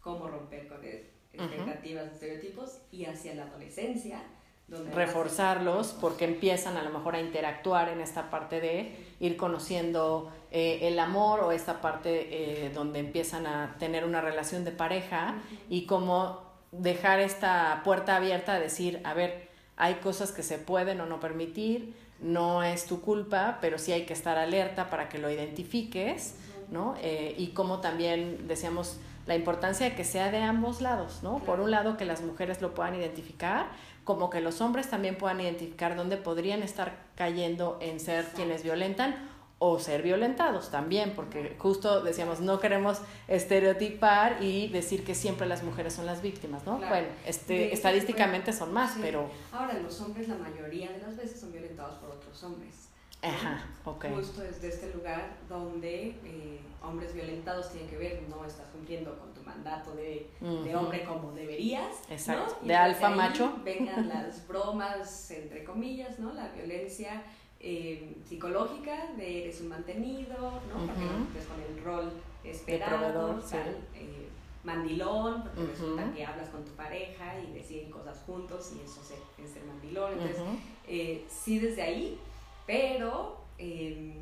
[0.00, 4.22] cómo romper con e- expectativas, estereotipos, y hacia la adolescencia,
[4.68, 10.32] donde reforzarlos porque empiezan a lo mejor a interactuar en esta parte de ir conociendo
[10.50, 15.36] eh, el amor o esta parte eh, donde empiezan a tener una relación de pareja
[15.70, 19.45] y cómo dejar esta puerta abierta a decir, a ver,
[19.76, 24.06] hay cosas que se pueden o no permitir, no es tu culpa, pero sí hay
[24.06, 26.34] que estar alerta para que lo identifiques,
[26.70, 26.94] ¿no?
[27.02, 31.38] Eh, y como también decíamos la importancia de que sea de ambos lados, ¿no?
[31.40, 33.66] Por un lado que las mujeres lo puedan identificar,
[34.04, 39.16] como que los hombres también puedan identificar dónde podrían estar cayendo en ser quienes violentan
[39.58, 45.62] o ser violentados también, porque justo decíamos, no queremos estereotipar y decir que siempre las
[45.62, 46.76] mujeres son las víctimas, ¿no?
[46.78, 46.94] Claro.
[46.94, 49.00] Bueno, este, De estadísticamente son más, Sí.
[49.02, 49.30] pero...
[49.52, 52.88] Ahora, los hombres la mayoría de las veces son violentados por otros hombres.
[53.22, 54.04] Ajá, ok.
[54.14, 59.32] Justo desde este lugar donde eh, hombres violentados tienen que ver, no estás cumpliendo con
[59.32, 60.78] tu mandato de, de Ujú.
[60.78, 61.96] hombre como deberías.
[62.10, 62.56] Exacto.
[62.60, 62.64] ¿no?
[62.66, 63.56] Y De alfa macho.
[63.64, 66.34] Vengan las bromas, entre comillas, ¿no?
[66.34, 67.22] La violencia
[67.60, 70.36] eh, psicológica de eres un mantenido,
[70.68, 70.86] ¿no?
[70.86, 71.12] Porque Ujú.
[71.12, 72.12] no cumples con el rol
[72.44, 73.50] esperado, proveedor, sí.
[73.52, 74.28] tal, eh,
[74.64, 79.50] mandilón, porque resulta que hablas con tu pareja y deciden cosas juntos y eso es
[79.50, 80.12] ser mandilón.
[80.12, 80.38] Entonces,
[80.86, 82.18] eh, sí desde ahí,
[82.66, 84.20] pero eh,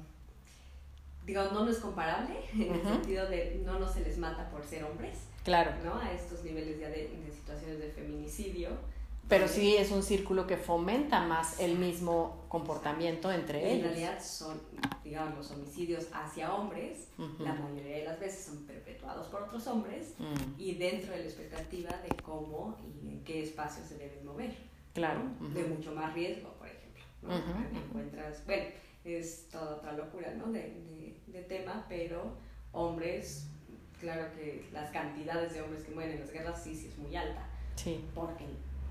[1.26, 4.64] digamos, no, no es comparable en el sentido de no, no se les mata por
[4.64, 5.98] ser hombres, Claro, ¿no?
[5.98, 8.70] A estos niveles ya de, de situaciones de feminicidio.
[9.28, 13.88] Pero sí es un círculo que fomenta más el mismo comportamiento entre En ellos.
[13.90, 14.60] realidad son,
[15.02, 17.08] digamos, los homicidios hacia hombres,
[17.38, 21.24] la mayoría de las veces son perpetuados por otros hombres Mm, y dentro de la
[21.24, 24.54] expectativa de cómo y en qué espacio se deben mover.
[24.92, 25.22] Claro.
[25.40, 27.02] De mucho más riesgo, por ejemplo.
[27.86, 28.64] Encuentras, bueno,
[29.04, 30.52] es toda otra locura, ¿no?
[30.52, 32.36] De, de, de tema, pero
[32.72, 33.46] hombres,
[34.00, 37.14] claro que las cantidades de hombres que mueren en las guerras sí, sí es muy
[37.16, 38.44] alta, Sí, porque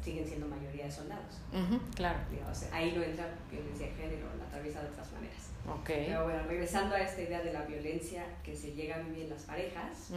[0.04, 1.40] siguen siendo mayoría de soldados.
[1.96, 2.20] claro.
[2.30, 5.50] Digamos, ahí no entra violencia de género, la atraviesa de otras maneras.
[5.68, 5.86] Ok.
[5.86, 9.30] Pero bueno, regresando a esta idea de la violencia que se llega a vivir en
[9.30, 10.10] las parejas,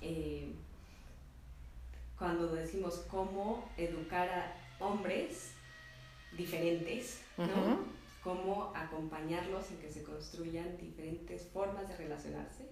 [0.00, 0.52] eh,
[2.18, 5.52] cuando decimos cómo educar a hombres
[6.36, 7.22] diferentes.
[8.22, 12.68] Cómo acompañarlos en que se construyan diferentes formas de relacionarse.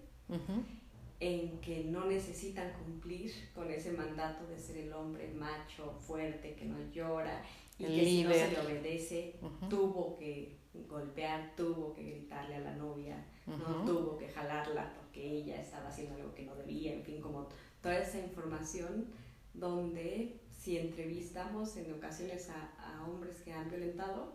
[1.21, 6.65] En que no necesitan cumplir con ese mandato de ser el hombre macho, fuerte, que
[6.65, 7.43] no llora
[7.79, 9.35] y que si no se le obedece,
[9.69, 15.61] tuvo que golpear, tuvo que gritarle a la novia, no tuvo que jalarla porque ella
[15.61, 17.49] estaba haciendo algo que no debía, en fin, como
[17.83, 19.07] toda esa información
[19.55, 24.33] donde si entrevistamos en ocasiones a, a hombres que han violentado,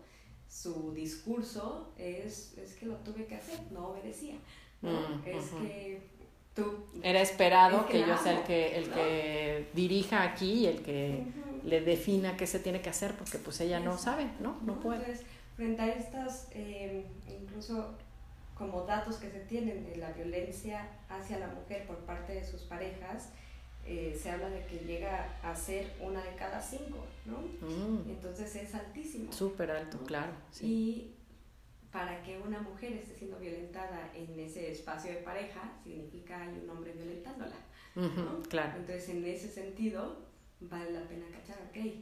[0.50, 4.36] su discurso es, es que lo tuve que hacer, no obedecía.
[5.26, 6.02] Es que
[6.56, 6.86] tú...
[7.02, 11.24] Era esperado que, yo sea el que, el que dirija aquí y el que
[11.64, 14.58] le defina qué se tiene que hacer, porque pues ella no sabe, ¿no?
[14.64, 15.00] No, puede.
[15.00, 17.96] Entonces, frente a estas, eh, incluso
[18.56, 22.62] como datos que se tienen de la violencia hacia la mujer por parte de sus
[22.62, 23.30] parejas,
[23.86, 27.40] eh, se habla de que llega a ser una de cada cinco, ¿no?
[27.68, 28.10] Mm.
[28.10, 29.34] Entonces es altísimo.
[29.34, 30.32] Súper alto, claro.
[30.62, 31.13] Y
[31.94, 36.70] para que una mujer esté siendo violentada en ese espacio de pareja, significa hay un
[36.72, 37.56] hombre violentándola.
[37.96, 38.42] ¿no?
[38.50, 38.74] claro.
[38.78, 40.18] Entonces, en ese sentido,
[40.60, 41.94] vale la pena cachar, ok.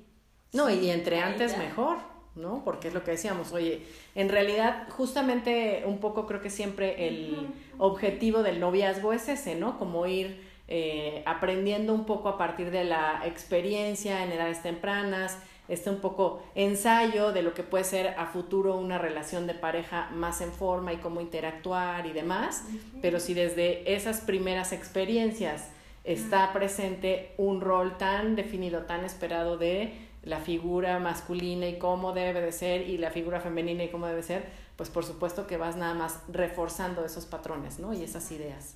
[0.54, 1.98] No, y entre antes mejor,
[2.36, 2.64] ¿no?
[2.64, 7.50] Porque es lo que decíamos, oye, en realidad, justamente un poco creo que siempre el
[7.78, 9.78] objetivo del noviazgo es ese, ¿no?
[9.78, 15.90] Como ir eh, aprendiendo un poco a partir de la experiencia en edades tempranas, este
[15.90, 20.42] un poco ensayo de lo que puede ser a futuro una relación de pareja más
[20.42, 22.66] en forma y cómo interactuar y demás,
[23.02, 25.70] pero si desde esas primeras experiencias
[26.04, 29.94] está presente un rol tan definido, tan esperado de
[30.24, 34.24] la figura masculina y cómo debe de ser y la figura femenina y cómo debe
[34.24, 34.46] ser,
[34.76, 37.94] pues por supuesto que vas nada más reforzando esos patrones, ¿no?
[37.94, 38.76] Y esas ideas.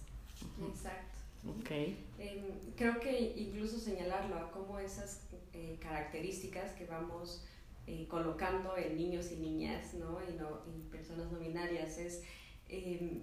[0.68, 1.20] Exacto.
[1.62, 2.04] Okay.
[2.18, 2.44] Em,
[2.76, 5.22] creo que incluso señalarlo a cómo esas
[5.56, 7.46] eh, características que vamos
[7.88, 10.20] eh, colocando en niños y niñas ¿no?
[10.28, 10.60] Y, no,
[10.92, 12.24] personas no binarias es
[12.68, 13.22] em,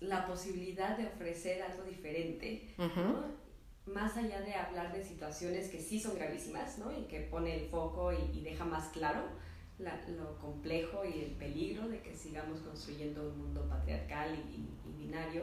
[0.00, 2.68] la posibilidad de ofrecer algo diferente,
[3.84, 6.90] más allá de hablar de situaciones que sí son gravísimas ¿no?
[6.96, 9.24] y que pone el foco y, deja más claro
[9.78, 15.42] lo complejo y el peligro de que sigamos construyendo un mundo patriarcal y, y binario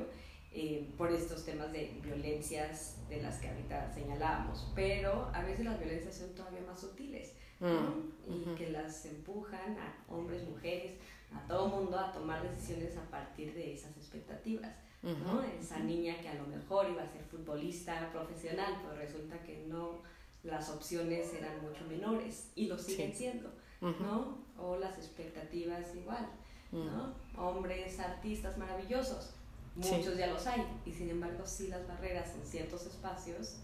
[0.57, 5.77] eh, por estos temas de violencias de las que ahorita señalábamos, pero a veces las
[5.77, 10.93] violencias son todavía más sutiles mm, y que las empujan a hombres, mujeres,
[11.35, 14.71] a todo mundo a tomar decisiones a partir de esas expectativas.
[15.03, 15.43] ¿no?
[15.43, 19.99] Esa niña que a lo mejor iba a ser futbolista profesional, pues resulta que no,
[20.41, 24.37] las opciones eran mucho menores y lo siguen siendo, ¿no?
[24.57, 26.27] O las expectativas igual,
[26.71, 27.13] ¿no?
[27.35, 27.39] Mm.
[27.39, 29.35] Hombres artistas maravillosos,
[29.75, 33.57] Muchos ya los hay, y sin embargo sí las barreras en ciertos espacios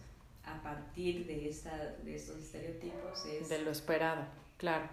[0.44, 3.48] a partir de, esta, de estos estereotipos es...
[3.48, 4.26] De lo esperado,
[4.58, 4.86] claro.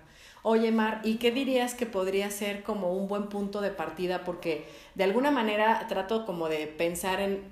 [0.43, 4.25] Oye, Mar, ¿y qué dirías que podría ser como un buen punto de partida?
[4.25, 7.43] Porque de alguna manera trato como de pensar en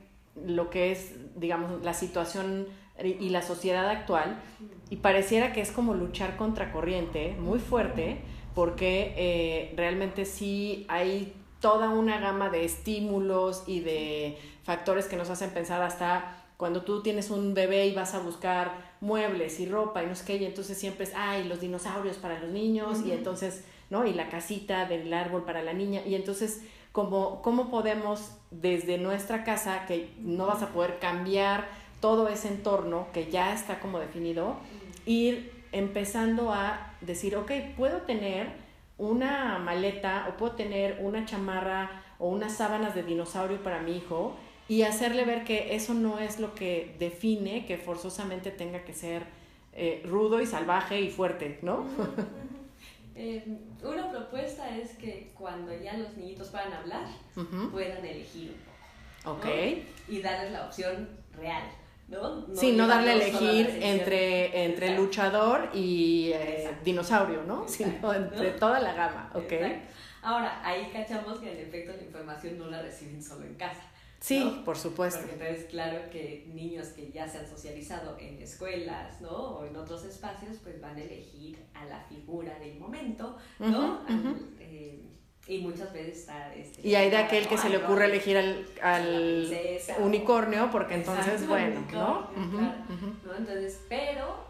[0.45, 2.69] lo que es, digamos, la situación
[3.03, 4.41] y la sociedad actual
[4.89, 8.21] y pareciera que es como luchar contra corriente muy fuerte
[8.55, 11.35] porque eh, realmente sí hay
[11.67, 17.03] toda una gama de estímulos y de factores que nos hacen pensar hasta cuando tú
[17.03, 20.45] tienes un bebé y vas a buscar muebles y ropa y no sé qué, y
[20.45, 24.07] entonces siempre es, ay, los dinosaurios para los niños, y entonces, ¿no?
[24.07, 29.43] Y la casita del árbol para la niña, y entonces, ¿cómo, ¿cómo podemos desde nuestra
[29.43, 31.67] casa, que no vas a poder cambiar
[31.99, 34.55] todo ese entorno que ya está como definido,
[35.05, 38.66] ir empezando a decir, ok, puedo tener
[38.99, 44.37] una maleta o puedo tener una chamarra o unas sábanas de dinosaurio para mi hijo
[44.69, 49.25] y hacerle ver que eso no es lo que define que forzosamente tenga que ser
[49.73, 51.87] eh, rudo y salvaje y fuerte, ¿no?
[53.19, 53.43] Eh,
[53.83, 57.07] una propuesta es que cuando ya los niñitos puedan hablar,
[57.73, 58.55] puedan elegir
[59.25, 59.49] un poco.
[60.07, 61.63] Y darles la opción real.
[62.09, 62.47] ¿No?
[62.55, 67.67] sí, no darle a elegir entre, entre luchador y eh, dinosaurio, ¿no?
[67.69, 69.53] Sino entre toda la gama, ¿ok?
[70.23, 73.83] Ahora, ahí cachamos que en efecto la información no la reciben solo en casa.
[74.19, 75.21] Sí, por supuesto.
[75.21, 79.31] Porque entonces, claro que niños que ya se han socializado en escuelas, ¿no?
[79.31, 84.01] O en otros espacios, pues van a elegir a la figura del momento, ¿no?
[85.49, 86.53] Y muchas veces está...
[86.55, 89.57] Este, y hay de aquel que se le ocurre elegir al, al
[90.01, 92.29] unicornio, porque entonces, bueno, ¿no?
[92.35, 93.37] ¿no?
[93.37, 94.45] Entonces, pero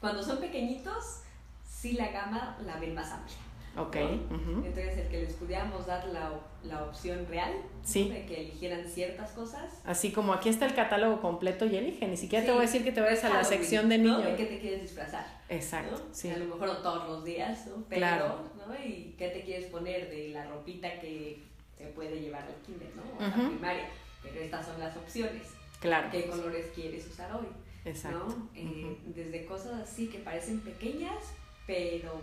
[0.00, 1.22] cuando son pequeñitos,
[1.68, 3.38] sí la gama la ven más amplia.
[3.76, 3.96] Ok.
[3.96, 7.52] Entonces, el que les pudiéramos dar la, la opción real
[7.92, 9.80] de que eligieran ciertas cosas.
[9.84, 12.06] Así como aquí está el catálogo completo y elige.
[12.06, 14.24] Ni siquiera te voy a decir que te vayas a la sección de niños.
[14.24, 15.26] ¿De qué te quieres disfrazar?
[15.48, 16.02] Exacto.
[16.12, 16.30] Sí.
[16.30, 17.84] A lo mejor no todos los días, ¿no?
[17.88, 18.40] Pero, claro.
[18.66, 18.74] ¿no?
[18.74, 21.42] ¿Y qué te quieres poner de la ropita que
[21.76, 23.02] se puede llevar al kinder, ¿no?
[23.02, 23.88] O a la primaria.
[24.22, 25.48] Pero estas son las opciones.
[25.80, 26.08] Claro.
[26.10, 27.46] ¿Qué colores quieres usar hoy?
[27.84, 28.26] Exacto.
[28.26, 28.50] ¿no?
[28.54, 31.22] Eh, desde cosas así que parecen pequeñas
[31.66, 32.20] pero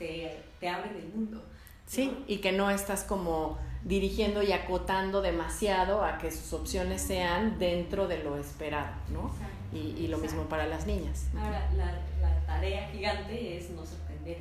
[0.00, 1.42] te, te abren el mundo.
[1.86, 7.58] Sí, y que no estás como dirigiendo y acotando demasiado a que sus opciones sean
[7.58, 9.30] dentro de lo esperado, ¿no?
[9.72, 11.28] Y, y, lo mismo para las niñas.
[11.36, 14.38] Ahora, la, la, tarea gigante es no sorprender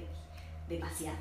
[0.68, 1.18] demasiado.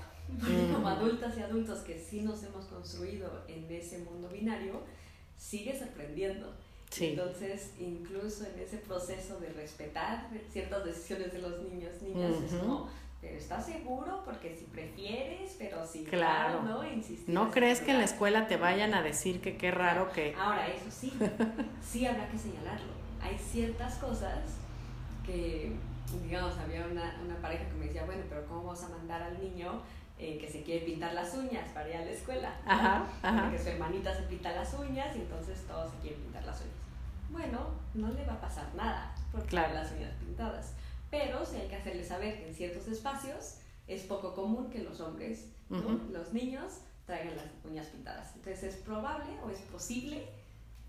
[0.73, 4.83] Como adultas y adultos que sí nos hemos construido en ese mundo binario,
[5.37, 6.55] sigue sorprendiendo.
[7.01, 12.89] Entonces, incluso en ese proceso de respetar ciertas decisiones de los niños, niñas, es como,
[13.21, 14.23] pero ¿estás seguro?
[14.25, 16.83] Porque si prefieres, pero si claro, ¿no?
[17.27, 20.35] ¿No crees que en la escuela te vayan a decir que qué raro que...
[20.39, 21.13] Ahora, eso sí,
[21.83, 22.93] sí habrá que señalarlo.
[23.21, 24.39] Hay ciertas cosas
[25.27, 25.73] que,
[26.23, 29.41] digamos, había una, una pareja que me decía, bueno, pero ¿cómo vas a mandar al
[29.41, 29.83] niño
[30.21, 32.53] eh, que se quiere pintar las uñas para ir a la escuela.
[32.67, 33.43] Ajá, ajá.
[33.43, 36.75] Porque su hermanita se pinta las uñas y entonces todos se quieren pintar las uñas.
[37.31, 39.75] Bueno, no le va a pasar nada por claro.
[39.75, 40.73] las uñas pintadas.
[41.11, 45.01] Pero sí hay que hacerle saber que en ciertos espacios es poco común que los
[45.01, 48.35] hombres, los niños, traigan las uñas pintadas.
[48.37, 50.29] Entonces es probable o es posible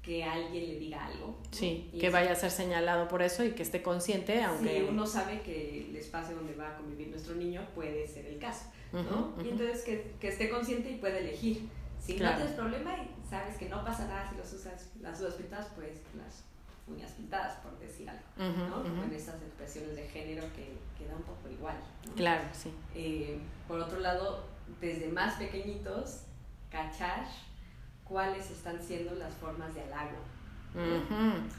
[0.02, 1.38] que alguien le diga algo.
[1.52, 4.80] Sí, que vaya a ser señalado por eso y que esté consciente, aunque...
[4.80, 8.38] Sí, uno sabe que el espacio donde va a convivir nuestro niño puede ser el
[8.40, 8.66] caso.
[8.92, 9.36] ¿no?
[9.44, 11.70] Y entonces que, que, esté consciente y pueda elegir.
[12.00, 15.36] Si no tienes problema y sabes que no pasa nada si los usas, las uñas
[15.36, 16.44] pintadas, pues las
[16.90, 18.84] uñas pintadas, por decir algo, ¿no?
[18.84, 21.76] Como en esas expresiones de género que, que da un poco igual.
[22.16, 22.72] Claro, sí.
[22.96, 24.46] Eh, por otro lado,
[24.82, 26.24] desde más pequeñitos,
[26.70, 27.26] cachar
[28.04, 30.18] cuáles están siendo las formas de halago.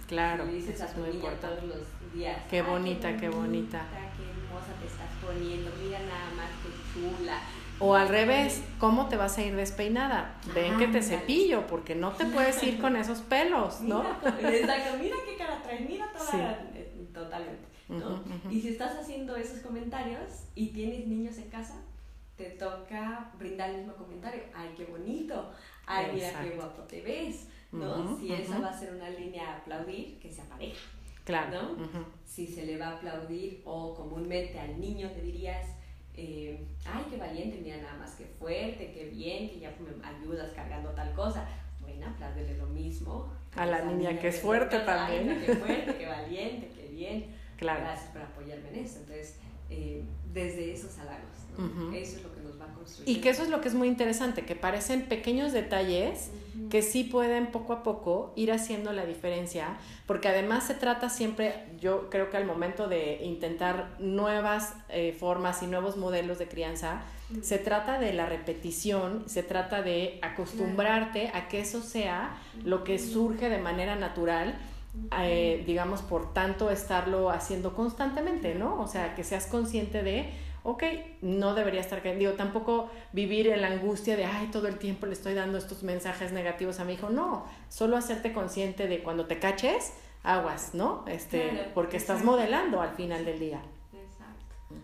[0.06, 0.48] claro.
[0.48, 2.42] Y dices a tu niña todos los días.
[2.50, 3.86] Qué bonita, qué bonita.
[4.16, 7.40] Qué hermosa te estás poniendo, mira nada más qué chula.
[7.80, 10.38] O al revés, ¿cómo te vas a ir despeinada?
[10.54, 14.02] Ven que te cepillo, porque no te puedes ir con esos pelos, ¿no?
[14.02, 18.22] Mira, exacto, mira qué cara traes, mira toda eh, totalmente, ¿no?
[18.50, 21.80] Y si estás haciendo esos comentarios y tienes niños en casa,
[22.36, 24.42] te toca brindar el mismo comentario.
[24.54, 25.50] Ay, qué bonito.
[25.86, 28.18] Ay, mira qué guapo te ves, ¿no?
[28.18, 30.80] si esa va a ser una línea a aplaudir, que sea pareja.
[31.24, 31.76] Claro.
[31.76, 32.06] ¿no?
[32.24, 35.66] Si se le va a aplaudir o comúnmente al niño te dirías,
[36.20, 40.50] eh, ay, qué valiente, mira nada más, qué fuerte, qué bien, que ya me ayudas
[40.52, 41.48] cargando tal cosa.
[41.80, 43.32] Bueno, apláudele lo mismo.
[43.56, 45.30] A, la niña, que es fuerte también.
[45.30, 47.26] Ay, qué fuerte, qué valiente, qué bien.
[47.56, 47.80] Claro.
[47.80, 49.00] Gracias por apoyarme en esto.
[49.00, 49.38] Entonces,
[49.70, 51.92] eh, desde esos halagos, ¿no?
[51.92, 52.70] Eso es lo que va.
[53.06, 56.30] Y que eso es lo que es muy interesante, que parecen pequeños detalles
[56.68, 61.66] que sí pueden poco a poco ir haciendo la diferencia, porque además se trata siempre,
[61.80, 67.02] yo creo que al momento de intentar nuevas eh, formas y nuevos modelos de crianza,
[67.42, 72.98] se trata de la repetición, se trata de acostumbrarte a que eso sea lo que
[72.98, 74.58] surge de manera natural.
[75.20, 78.80] Eh, digamos, por tanto, estarlo haciendo constantemente, ¿no?
[78.80, 80.32] O sea, que seas consciente de,
[80.62, 80.82] ok,
[81.22, 85.12] no debería estar Digo, tampoco vivir en la angustia de, ay, todo el tiempo le
[85.12, 87.10] estoy dando estos mensajes negativos a mi hijo.
[87.10, 89.92] No, solo hacerte consciente de cuando te caches,
[90.22, 91.04] aguas, ¿no?
[91.06, 93.60] Este, porque estás modelando al final del día.
[93.92, 94.74] Exacto.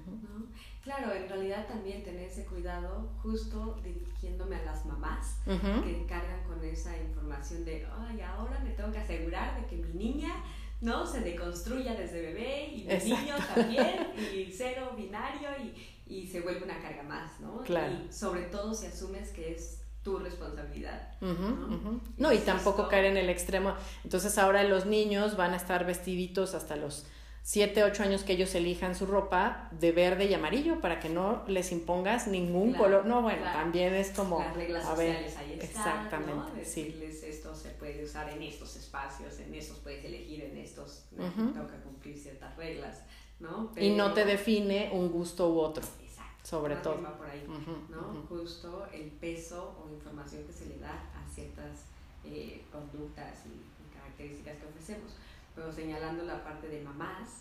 [0.82, 6.62] Claro, en realidad también tener ese cuidado justo dirigiéndome a las mamás que cargan con
[6.64, 10.32] esa información de, ay, ahora me tengo que asegurar de que mi niña
[10.80, 11.06] ¿no?
[11.06, 16.64] Se deconstruya desde bebé y el niño también, y cero binario, y, y, se vuelve
[16.64, 17.62] una carga más, ¿no?
[17.64, 21.14] Y sobre todo si asumes que es tu responsabilidad.
[21.20, 22.00] ¿no?
[22.16, 23.74] no, y tampoco caer en el extremo.
[24.04, 27.06] Entonces ahora los niños van a estar vestiditos hasta los
[27.46, 31.44] 7, 8 años que ellos elijan su ropa de verde y amarillo para que no
[31.46, 33.06] les impongas ningún color.
[33.06, 34.40] No, bueno, también es como...
[34.40, 36.80] Las reglas sociales ahí están, Exactamente, esto
[37.56, 41.30] se puede usar en estos espacios, en estos puedes elegir, en estos ¿no?
[41.30, 43.02] tengo que cumplir ciertas reglas,
[43.40, 43.72] ¿no?
[43.76, 45.82] y no te define un gusto u otro.
[46.00, 46.46] Exacto.
[46.46, 47.02] Sobre todo.
[47.02, 47.44] Va por ahí,
[47.88, 48.24] ¿no?
[48.28, 51.86] Justo el peso o información que se le da a ciertas
[52.24, 55.12] eh, conductas y características que ofrecemos
[55.56, 57.40] pero señalando la parte de mamás,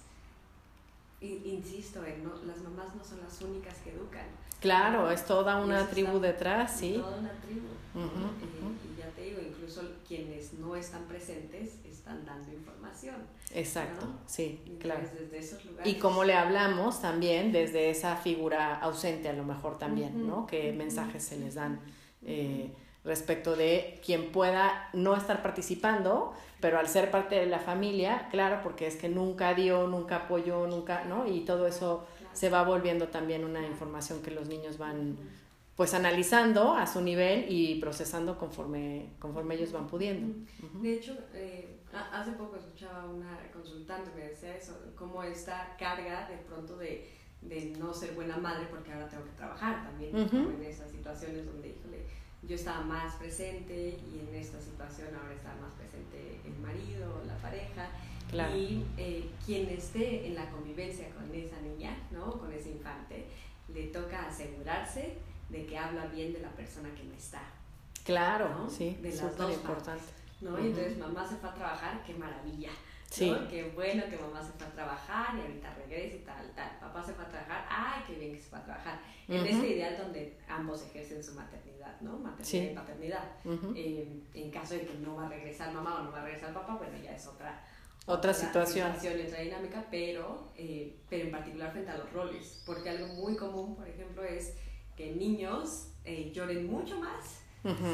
[1.20, 4.26] insisto, no, las mamás no son las únicas que educan.
[4.66, 6.94] Claro, es toda una tribu detrás, sí.
[7.00, 7.68] Toda una tribu.
[7.96, 13.16] Eh, y ya te digo, incluso quienes no están presentes están dando información.
[13.54, 15.02] Exacto, sí, claro.
[15.02, 15.94] Desde esos lugares.
[15.94, 20.48] Y como le hablamos también desde esa figura ausente a lo mejor también, ¿no?
[20.48, 21.80] ¿Qué mensajes se les dan?
[22.24, 22.72] Eh,
[23.04, 28.62] respecto de quien pueda no estar participando, pero al ser parte de la familia, claro,
[28.64, 31.28] porque es que nunca dio, nunca apoyó, nunca, ¿no?
[31.28, 35.18] Y todo eso se va volviendo también una información que los niños van
[35.76, 40.48] pues analizando a su nivel y procesando conforme, conforme ellos van pudiendo.
[40.82, 41.82] De hecho, eh,
[42.14, 47.16] hace poco escuchaba una consultante que decía eso, cómo esta carga de pronto de
[47.48, 51.46] de no ser buena madre porque ahora tengo que trabajar también, como en esas situaciones
[51.46, 52.06] donde, híjole,
[52.44, 57.38] yo estaba más presente y en esta situación ahora está más presente el marido, la
[57.38, 57.90] pareja.
[58.56, 62.38] Y eh, quien esté en la convivencia con esa niña, ¿no?
[62.40, 63.26] con ese infante,
[63.74, 65.18] le toca asegurarse
[65.50, 67.42] de que habla bien de la persona que no está.
[68.04, 70.04] Claro, sí, de las dos importante.
[70.42, 70.60] ¿no?
[70.60, 72.70] Y entonces mamá se fue a trabajar, qué maravilla.
[73.10, 73.34] Sí.
[73.50, 76.78] Qué bueno que mamá se fue a trabajar y ahorita regresa y tal, tal.
[76.80, 79.00] Papá se fue a trabajar, ay, qué bien que se fue a trabajar.
[79.28, 82.18] En ese ideal donde ambos ejercen su maternidad, ¿no?
[82.18, 83.24] Maternidad y paternidad.
[83.76, 86.54] Eh, en caso de que no va a regresar mamá o no va a regresar
[86.54, 87.64] papá, bueno, ya es otra,
[88.06, 88.94] otra, situación.
[89.04, 92.62] y otra dinámica, pero, eh, pero en particular frente a los roles.
[92.66, 94.54] Porque algo muy común, por ejemplo, es
[94.96, 97.42] que niños eh, lloren mucho más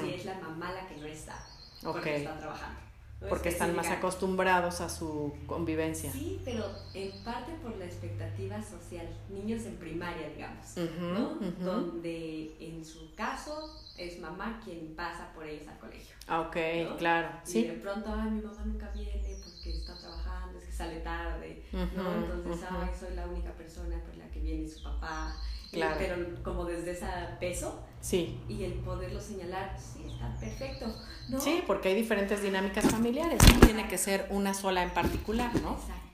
[0.02, 1.48] si es la mamá la que no está,
[1.82, 2.91] porque está trabajando
[3.30, 6.12] porque están más acostumbrados a su convivencia.
[6.12, 10.66] Sí, pero en parte por la expectativa social, niños en primaria, digamos,
[11.00, 11.36] ¿no?
[11.64, 16.16] Donde en su caso es mamá quien pasa por ellos al colegio.
[16.28, 17.30] Ah, ok, claro.
[17.48, 21.64] Y de pronto, ay, mi mamá nunca viene porque está trabajando, es que sale tarde,
[21.72, 22.14] ¿no?
[22.14, 25.36] Entonces, ay, soy la única persona por la que viene su papá.
[25.72, 25.96] Claro.
[25.98, 27.08] pero como desde ese
[27.40, 27.80] peso.
[28.02, 28.40] Sí.
[28.50, 30.88] Y el poderlo señalar, sí, está perfecto.
[31.30, 31.40] ¿no?
[31.40, 35.74] Sí, porque hay diferentes dinámicas familiares, no tiene que ser una sola en particular, ¿no?
[35.74, 36.11] Exacto.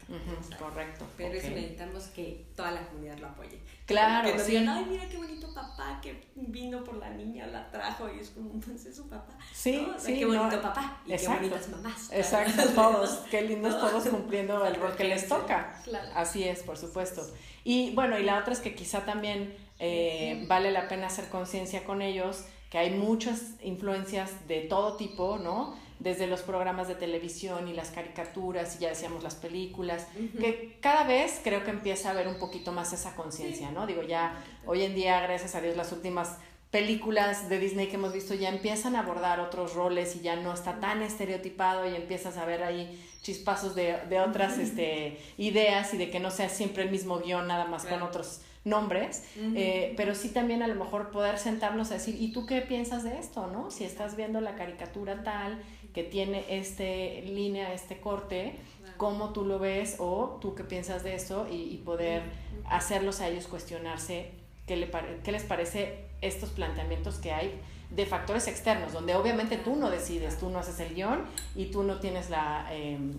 [0.57, 1.05] Correcto.
[1.17, 3.59] Pero eso necesitamos que toda la comunidad lo apoye.
[3.85, 4.29] Claro.
[4.29, 8.09] Que nos digan, ay, mira qué bonito papá que vino por la niña, la trajo
[8.13, 9.37] y es como, entonces su papá.
[9.53, 10.19] Sí, sí.
[10.19, 12.09] Qué bonito papá y qué bonitas mamás.
[12.11, 13.09] Exacto, todos.
[13.31, 15.79] Qué lindos todos cumpliendo el rol que les toca.
[15.83, 16.09] Claro.
[16.15, 17.25] Así es, por supuesto.
[17.63, 21.83] Y bueno, y la otra es que quizá también eh, vale la pena hacer conciencia
[21.83, 25.75] con ellos que hay muchas influencias de todo tipo, ¿no?
[25.99, 30.07] Desde los programas de televisión y las caricaturas y ya decíamos las películas,
[30.39, 33.87] que cada vez creo que empieza a haber un poquito más esa conciencia, ¿no?
[33.87, 36.37] Digo, ya hoy en día, gracias a Dios, las últimas
[36.71, 40.53] películas de Disney que hemos visto ya empiezan a abordar otros roles y ya no
[40.53, 45.97] está tan estereotipado y empiezas a ver ahí chispazos de, de otras este, ideas y
[45.97, 49.23] de que no sea siempre el mismo guion, nada más con otros nombres,
[49.55, 53.03] eh, pero sí también a lo mejor poder sentarnos a decir, ¿y tú qué piensas
[53.03, 53.47] de esto?
[53.47, 53.71] ¿no?
[53.71, 55.61] Si estás viendo la caricatura tal
[55.97, 58.53] que tiene este línea, este corte,
[58.97, 61.47] ¿cómo tú lo ves o tú qué piensas de eso?
[61.51, 62.21] Y, poder
[62.69, 64.29] hacerlos a ellos cuestionarse
[64.67, 64.91] qué, le
[65.23, 70.37] qué les parece estos planteamientos que hay de factores externos, donde obviamente tú no decides,
[70.37, 71.25] tú no haces el guion
[71.55, 73.13] y tú no tienes la em,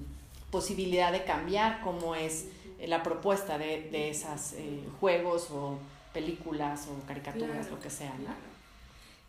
[0.52, 2.46] posibilidad de cambiar cómo es
[2.86, 5.80] la propuesta de, de esos eh, juegos o
[6.14, 8.32] películas o caricaturas, lo que sea, ¿no?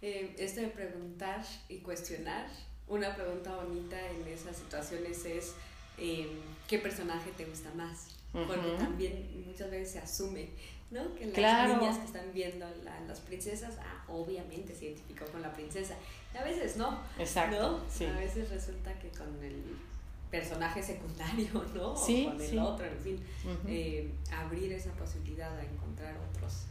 [0.03, 2.45] Eh, esto de preguntar y cuestionar,
[2.89, 5.53] una pregunta bonita en esas situaciones es
[5.97, 6.27] em,
[6.67, 8.07] ¿qué personaje te gusta más?
[8.31, 10.49] Porque también muchas veces se asume
[10.91, 11.13] ¿no?
[11.15, 12.65] Que las niñas que están viendo
[13.07, 15.95] las princesas, ah, obviamente se identificó con la princesa.
[16.33, 16.99] Y a veces no.
[17.17, 17.79] Exacto.
[17.85, 19.63] A veces resulta que con el
[20.31, 21.93] personaje secundario, ¿no?
[21.93, 23.19] o con el otro, en fin.
[23.67, 26.65] Eh, abrir esa posibilidad a encontrar otros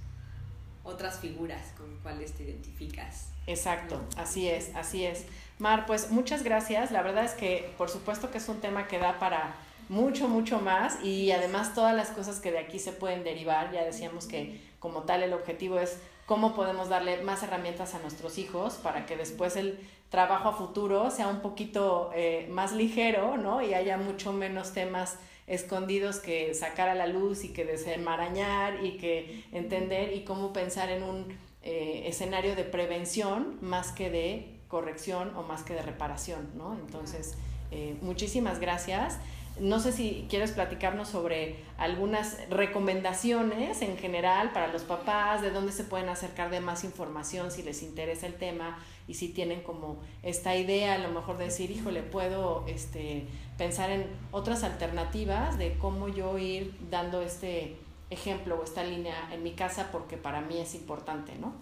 [0.84, 3.28] otras figuras con cuales te identificas.
[3.46, 5.24] Exacto, así es, así es.
[5.58, 6.90] Mar, pues muchas gracias.
[6.90, 9.54] La verdad es que por supuesto que es un tema que da para
[9.88, 13.72] mucho, mucho más y además todas las cosas que de aquí se pueden derivar.
[13.72, 18.38] Ya decíamos que como tal el objetivo es cómo podemos darle más herramientas a nuestros
[18.38, 23.62] hijos para que después el trabajo a futuro sea un poquito eh, más ligero, ¿no?
[23.62, 25.16] Y haya mucho menos temas
[25.48, 30.90] escondidos que sacar a la luz y que desenmarañar y que entender y cómo pensar
[30.90, 31.26] en un
[31.62, 36.74] eh, escenario de prevención más que de corrección o más que de reparación, ¿no?
[36.74, 37.34] Entonces,
[37.70, 39.18] eh, muchísimas gracias.
[39.58, 45.72] No sé si quieres platicarnos sobre algunas recomendaciones en general para los papás, de dónde
[45.72, 48.78] se pueden acercar de más información si les interesa el tema
[49.08, 53.90] y si tienen como esta idea a lo mejor de decir, híjole, puedo este, pensar
[53.90, 57.76] en otras alternativas de cómo yo ir dando este
[58.10, 61.54] ejemplo o esta línea en mi casa porque para mí es importante, ¿no?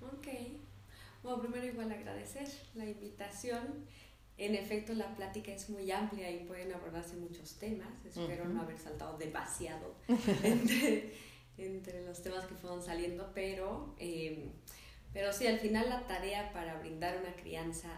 [0.00, 0.28] Ok.
[1.22, 3.86] Bueno, primero igual agradecer la invitación.
[4.36, 8.04] En efecto, la plática es muy amplia y pueden abordarse muchos temas.
[8.04, 9.94] Espero no haber saltado demasiado
[10.42, 11.14] entre,
[11.56, 14.50] entre, los temas que fueron saliendo, pero, eh,
[15.14, 17.88] pero sí, al final la tarea para brindar una crianza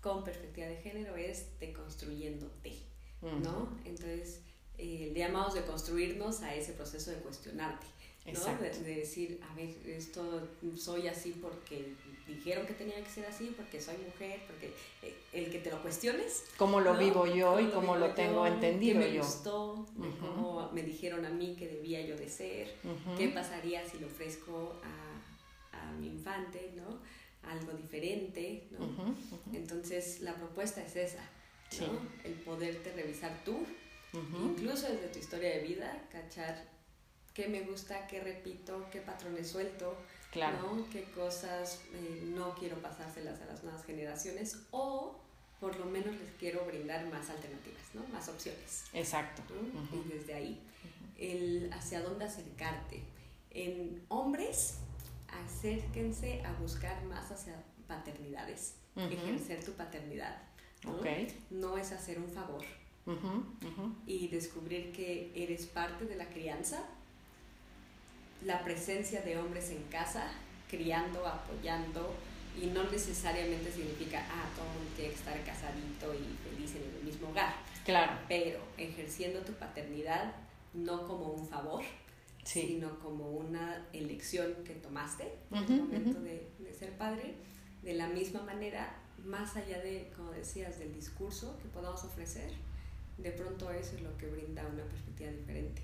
[0.00, 2.72] con perspectiva de género es deconstruyéndote,
[3.20, 3.78] ¿no?
[3.84, 4.40] Entonces,
[4.78, 7.86] eh, le llamamos de construirnos a ese proceso de cuestionarte.
[8.32, 8.58] ¿no?
[8.58, 11.94] De, decir, a ver, esto soy así porque
[12.26, 15.80] dijeron que tenía que ser así, porque soy mujer, porque eh, el que te lo
[15.80, 16.42] cuestiones.
[16.56, 19.22] Cómo lo vivo yo y cómo lo, tengo entendido qué me yo.
[19.22, 19.86] gustó,
[20.20, 22.74] cómo me dijeron a mí que debía yo de ser,
[23.16, 25.05] qué pasaría si le ofrezco a,
[25.82, 27.00] a mi infante, ¿no?
[27.48, 29.14] Algo diferente, ¿no?
[29.52, 31.22] Entonces la propuesta es esa,
[31.80, 32.00] ¿no?
[32.24, 33.64] El poderte revisar tú,
[34.12, 36.76] incluso desde tu historia de vida, cachar
[37.34, 39.96] qué me gusta, qué repito, qué patrones suelto,
[40.34, 40.88] ¿no?
[40.90, 45.18] qué cosas eh, no quiero pasárselas a las nuevas generaciones o
[45.60, 48.06] por lo menos les quiero brindar más alternativas, ¿no?
[48.12, 48.84] más opciones.
[48.92, 49.42] Exacto.
[49.92, 50.60] Y desde ahí,
[51.18, 53.02] el hacia dónde acercarte.
[53.50, 54.78] En hombres,
[55.28, 57.54] acérquense a buscar más hacia
[57.86, 60.36] paternidades, ejercer tu paternidad.
[60.84, 60.96] ¿no?
[61.50, 62.62] no es hacer un favor.
[64.06, 66.84] Y descubrir que eres parte de la crianza
[68.44, 70.30] la presencia de hombres en casa,
[70.68, 72.14] criando, apoyando,
[72.60, 76.82] y no necesariamente significa, ah, todo el mundo tiene que estar casadito y feliz en
[76.82, 77.54] el mismo hogar.
[77.84, 78.12] Claro.
[78.28, 80.32] Pero ejerciendo tu paternidad
[80.72, 81.82] no como un favor,
[82.46, 87.34] sino como una elección que tomaste en el momento de, de, ser padre,
[87.82, 88.94] de la misma manera,
[89.24, 92.52] más allá de, como decías, del discurso que podamos ofrecer,
[93.18, 95.82] de pronto eso es lo que brinda una perspectiva diferente.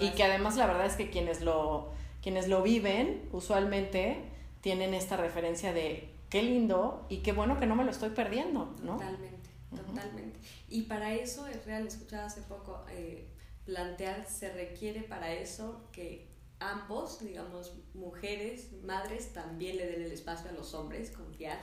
[0.00, 1.92] y que además la verdad es que quienes lo,
[2.22, 4.18] quienes lo viven usualmente
[4.62, 8.74] tienen esta referencia de qué lindo y qué bueno que no me lo estoy perdiendo,
[8.82, 8.94] ¿no?
[8.94, 10.40] Totalmente, totalmente.
[10.68, 13.28] Y para eso es real, escuchaba hace poco, eh,
[13.64, 20.50] plantear, se requiere para eso que ambos, digamos, mujeres, madres, también le den el espacio
[20.50, 21.58] a los hombres, confiar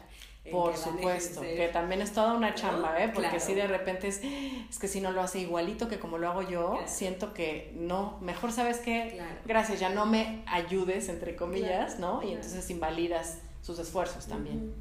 [0.52, 3.12] por supuesto, que también es toda una chamba, ¿eh?
[3.14, 6.30] Porque si de repente es, es que si no lo hace igualito que como lo
[6.30, 12.00] hago yo, siento que no, mejor sabes que, gracias, ya no me ayudes, entre comillas,
[12.00, 12.24] ¿no?
[12.24, 14.74] Y entonces invalidas sus esfuerzos también.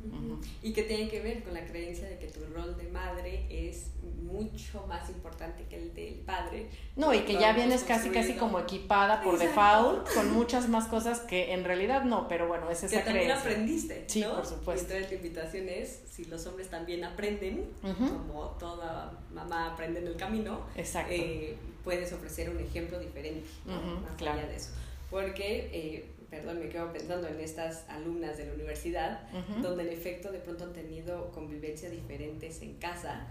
[0.63, 3.91] Y que tiene que ver con la creencia de que tu rol de madre es
[4.23, 6.69] mucho más importante que el del padre.
[6.97, 11.21] No, y que ya vienes casi casi como equipada por default con muchas más cosas
[11.21, 14.05] que en realidad no, pero bueno, es esa que también aprendiste.
[14.07, 14.93] Sí, por supuesto.
[14.93, 20.07] Y entonces la invitación es, si los hombres también aprenden, como toda mamá aprende en
[20.07, 24.71] el camino, eh, puedes ofrecer un ejemplo diferente, más allá de eso.
[25.11, 25.71] Porque...
[25.73, 29.29] Eh, perdón, me quedo pensando en estas alumnas de la universidad,
[29.63, 33.27] donde en efecto de pronto han tenido convivencias diferentes en casa,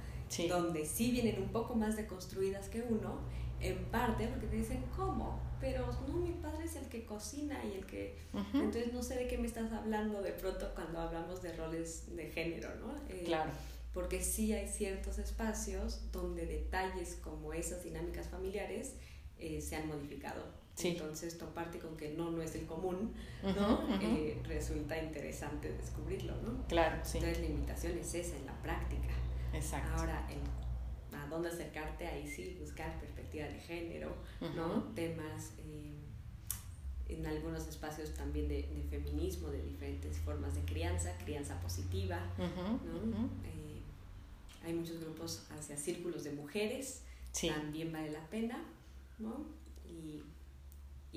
[0.49, 3.21] donde sí vienen un poco más deconstruidas que uno,
[3.59, 5.39] en parte porque te dicen, ¿cómo?
[5.59, 8.15] Pero no, mi padre es el que cocina y el que...
[8.53, 12.29] Entonces no sé de qué me estás hablando de pronto cuando hablamos de roles de
[12.29, 12.95] género, ¿no?
[13.09, 13.51] Eh, claro.
[13.93, 18.93] Porque sí hay ciertos espacios donde detalles como esas dinámicas familiares
[19.39, 20.43] eh, se han modificado.
[20.83, 23.11] Entonces, toparte con que no, no es el común,
[23.41, 23.99] ¿no?
[23.99, 26.67] Eh, resulta interesante descubrirlo, ¿no?
[26.67, 27.17] Claro, sí.
[27.17, 29.09] Entonces, la invitación es esa, en la práctica.
[29.53, 29.89] Exacto.
[29.95, 30.27] Ahora,
[31.13, 34.15] a dónde acercarte, ahí sí, buscar perspectiva de género,
[34.55, 34.83] ¿no?
[34.93, 35.95] Temas, eh,
[37.09, 43.29] en algunos espacios también de, de, feminismo, de diferentes formas de crianza, crianza positiva, ¿no?
[43.45, 43.81] Eh,
[44.65, 47.03] hay muchos grupos hacia círculos de mujeres,
[47.41, 48.63] también vale la pena,
[49.17, 49.45] ¿no?
[49.85, 50.21] Y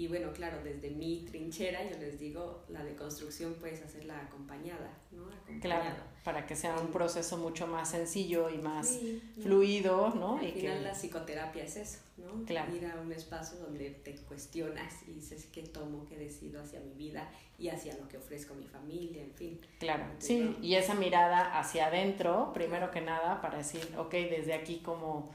[0.01, 5.25] y bueno, claro, desde mi trinchera yo les digo, la deconstrucción puedes hacerla acompañada, ¿no?
[5.61, 8.99] Claro, para que sea un proceso mucho más sencillo y más
[9.43, 10.39] fluido, ¿no?
[10.39, 12.47] Al y final la psicoterapia es eso, ¿no?
[12.47, 12.75] Claro.
[12.75, 16.95] Ir a un espacio donde te cuestionas y dices qué tomo, qué decido hacia mi
[16.95, 17.29] vida
[17.59, 19.61] y hacia lo que ofrezco a mi familia, en fin.
[19.81, 24.81] Claro, sí, y esa mirada hacia adentro, primero que nada, para decir, ok, desde aquí
[24.83, 25.31] cómo,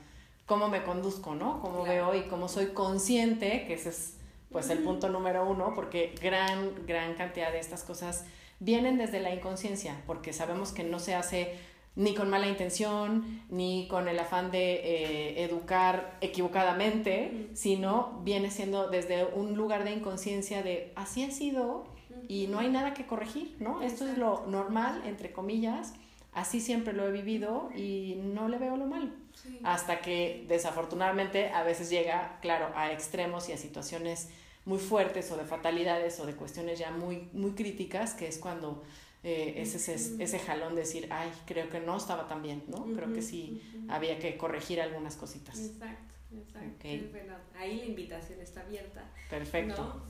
[0.45, 1.59] cómo me conduzco, ¿no?
[1.61, 4.17] Cómo veo y cómo soy consciente, que ese es
[4.51, 8.25] pues el punto número uno, porque gran, gran cantidad de estas cosas
[8.59, 11.57] vienen desde la inconsciencia, porque sabemos que no se hace
[11.95, 18.89] ni con mala intención, ni con el afán de eh, educar equivocadamente, sino viene siendo
[18.89, 21.85] desde un lugar de inconsciencia de así ha sido
[22.27, 23.81] y no hay nada que corregir, ¿no?
[23.81, 25.93] Esto es lo normal, entre comillas,
[26.33, 29.24] así siempre lo he vivido y no le veo lo malo.
[29.63, 34.29] Hasta que desafortunadamente a veces llega, claro, a extremos y a situaciones
[34.65, 38.83] muy fuertes o de fatalidades o de cuestiones ya muy, muy críticas, que es cuando
[39.23, 42.85] eh, ese, ese, ese, jalón de decir, ay, creo que no estaba tan bien, ¿no?
[42.93, 45.59] Creo que sí había que corregir algunas cositas.
[45.59, 46.87] Exacto, exacto.
[47.11, 49.03] Bueno, ahí la invitación está abierta.
[49.29, 50.05] Perfecto.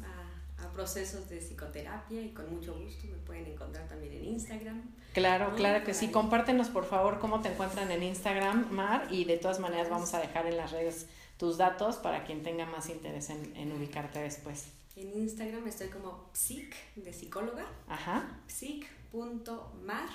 [0.58, 4.82] A, procesos de psicoterapia y con mucho gusto me pueden encontrar también en Instagram.
[5.14, 6.10] Claro, claro que sí.
[6.10, 10.20] Compártenos por favor cómo te encuentran en Instagram, Mar, y de todas maneras vamos a
[10.20, 14.68] dejar en las redes tus datos para quien tenga más interés en, ubicarte después.
[14.96, 17.66] En Instagram estoy como psic de psicóloga.
[17.88, 18.40] Ajá.
[18.48, 20.08] psic.mar.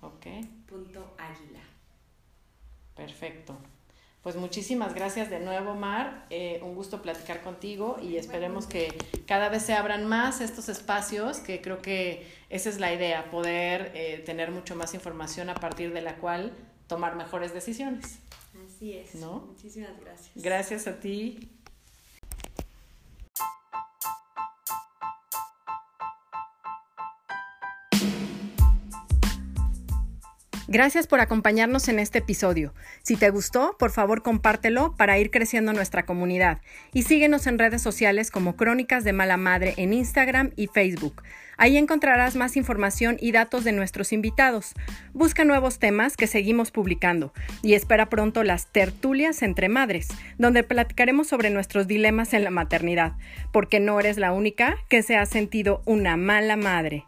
[0.00, 0.26] Ok.
[0.66, 1.60] Punto águila.
[2.94, 3.56] Perfecto.
[4.22, 6.26] Pues muchísimas gracias de nuevo, Mar.
[6.30, 8.96] Eh, un gusto platicar contigo y esperemos que
[9.26, 13.90] cada vez se abran más estos espacios, que creo que esa es la idea, poder
[13.94, 16.52] eh, tener mucho más información a partir de la cual
[16.86, 18.20] tomar mejores decisiones.
[18.64, 19.16] Así es.
[19.16, 19.40] ¿No?
[19.40, 20.30] Muchísimas gracias.
[20.36, 21.50] Gracias a ti.
[30.74, 32.72] Gracias por acompañarnos en este episodio.
[33.02, 36.62] Si te gustó, por favor compártelo para ir creciendo nuestra comunidad
[36.94, 41.24] y síguenos en redes sociales como Crónicas de Mala Madre en Instagram y Facebook.
[41.58, 44.72] Ahí encontrarás más información y datos de nuestros invitados.
[45.12, 50.08] Busca nuevos temas que seguimos publicando y espera pronto las tertulias entre madres,
[50.38, 53.12] donde platicaremos sobre nuestros dilemas en la maternidad,
[53.52, 57.04] porque no eres la única que se ha sentido una mala madre.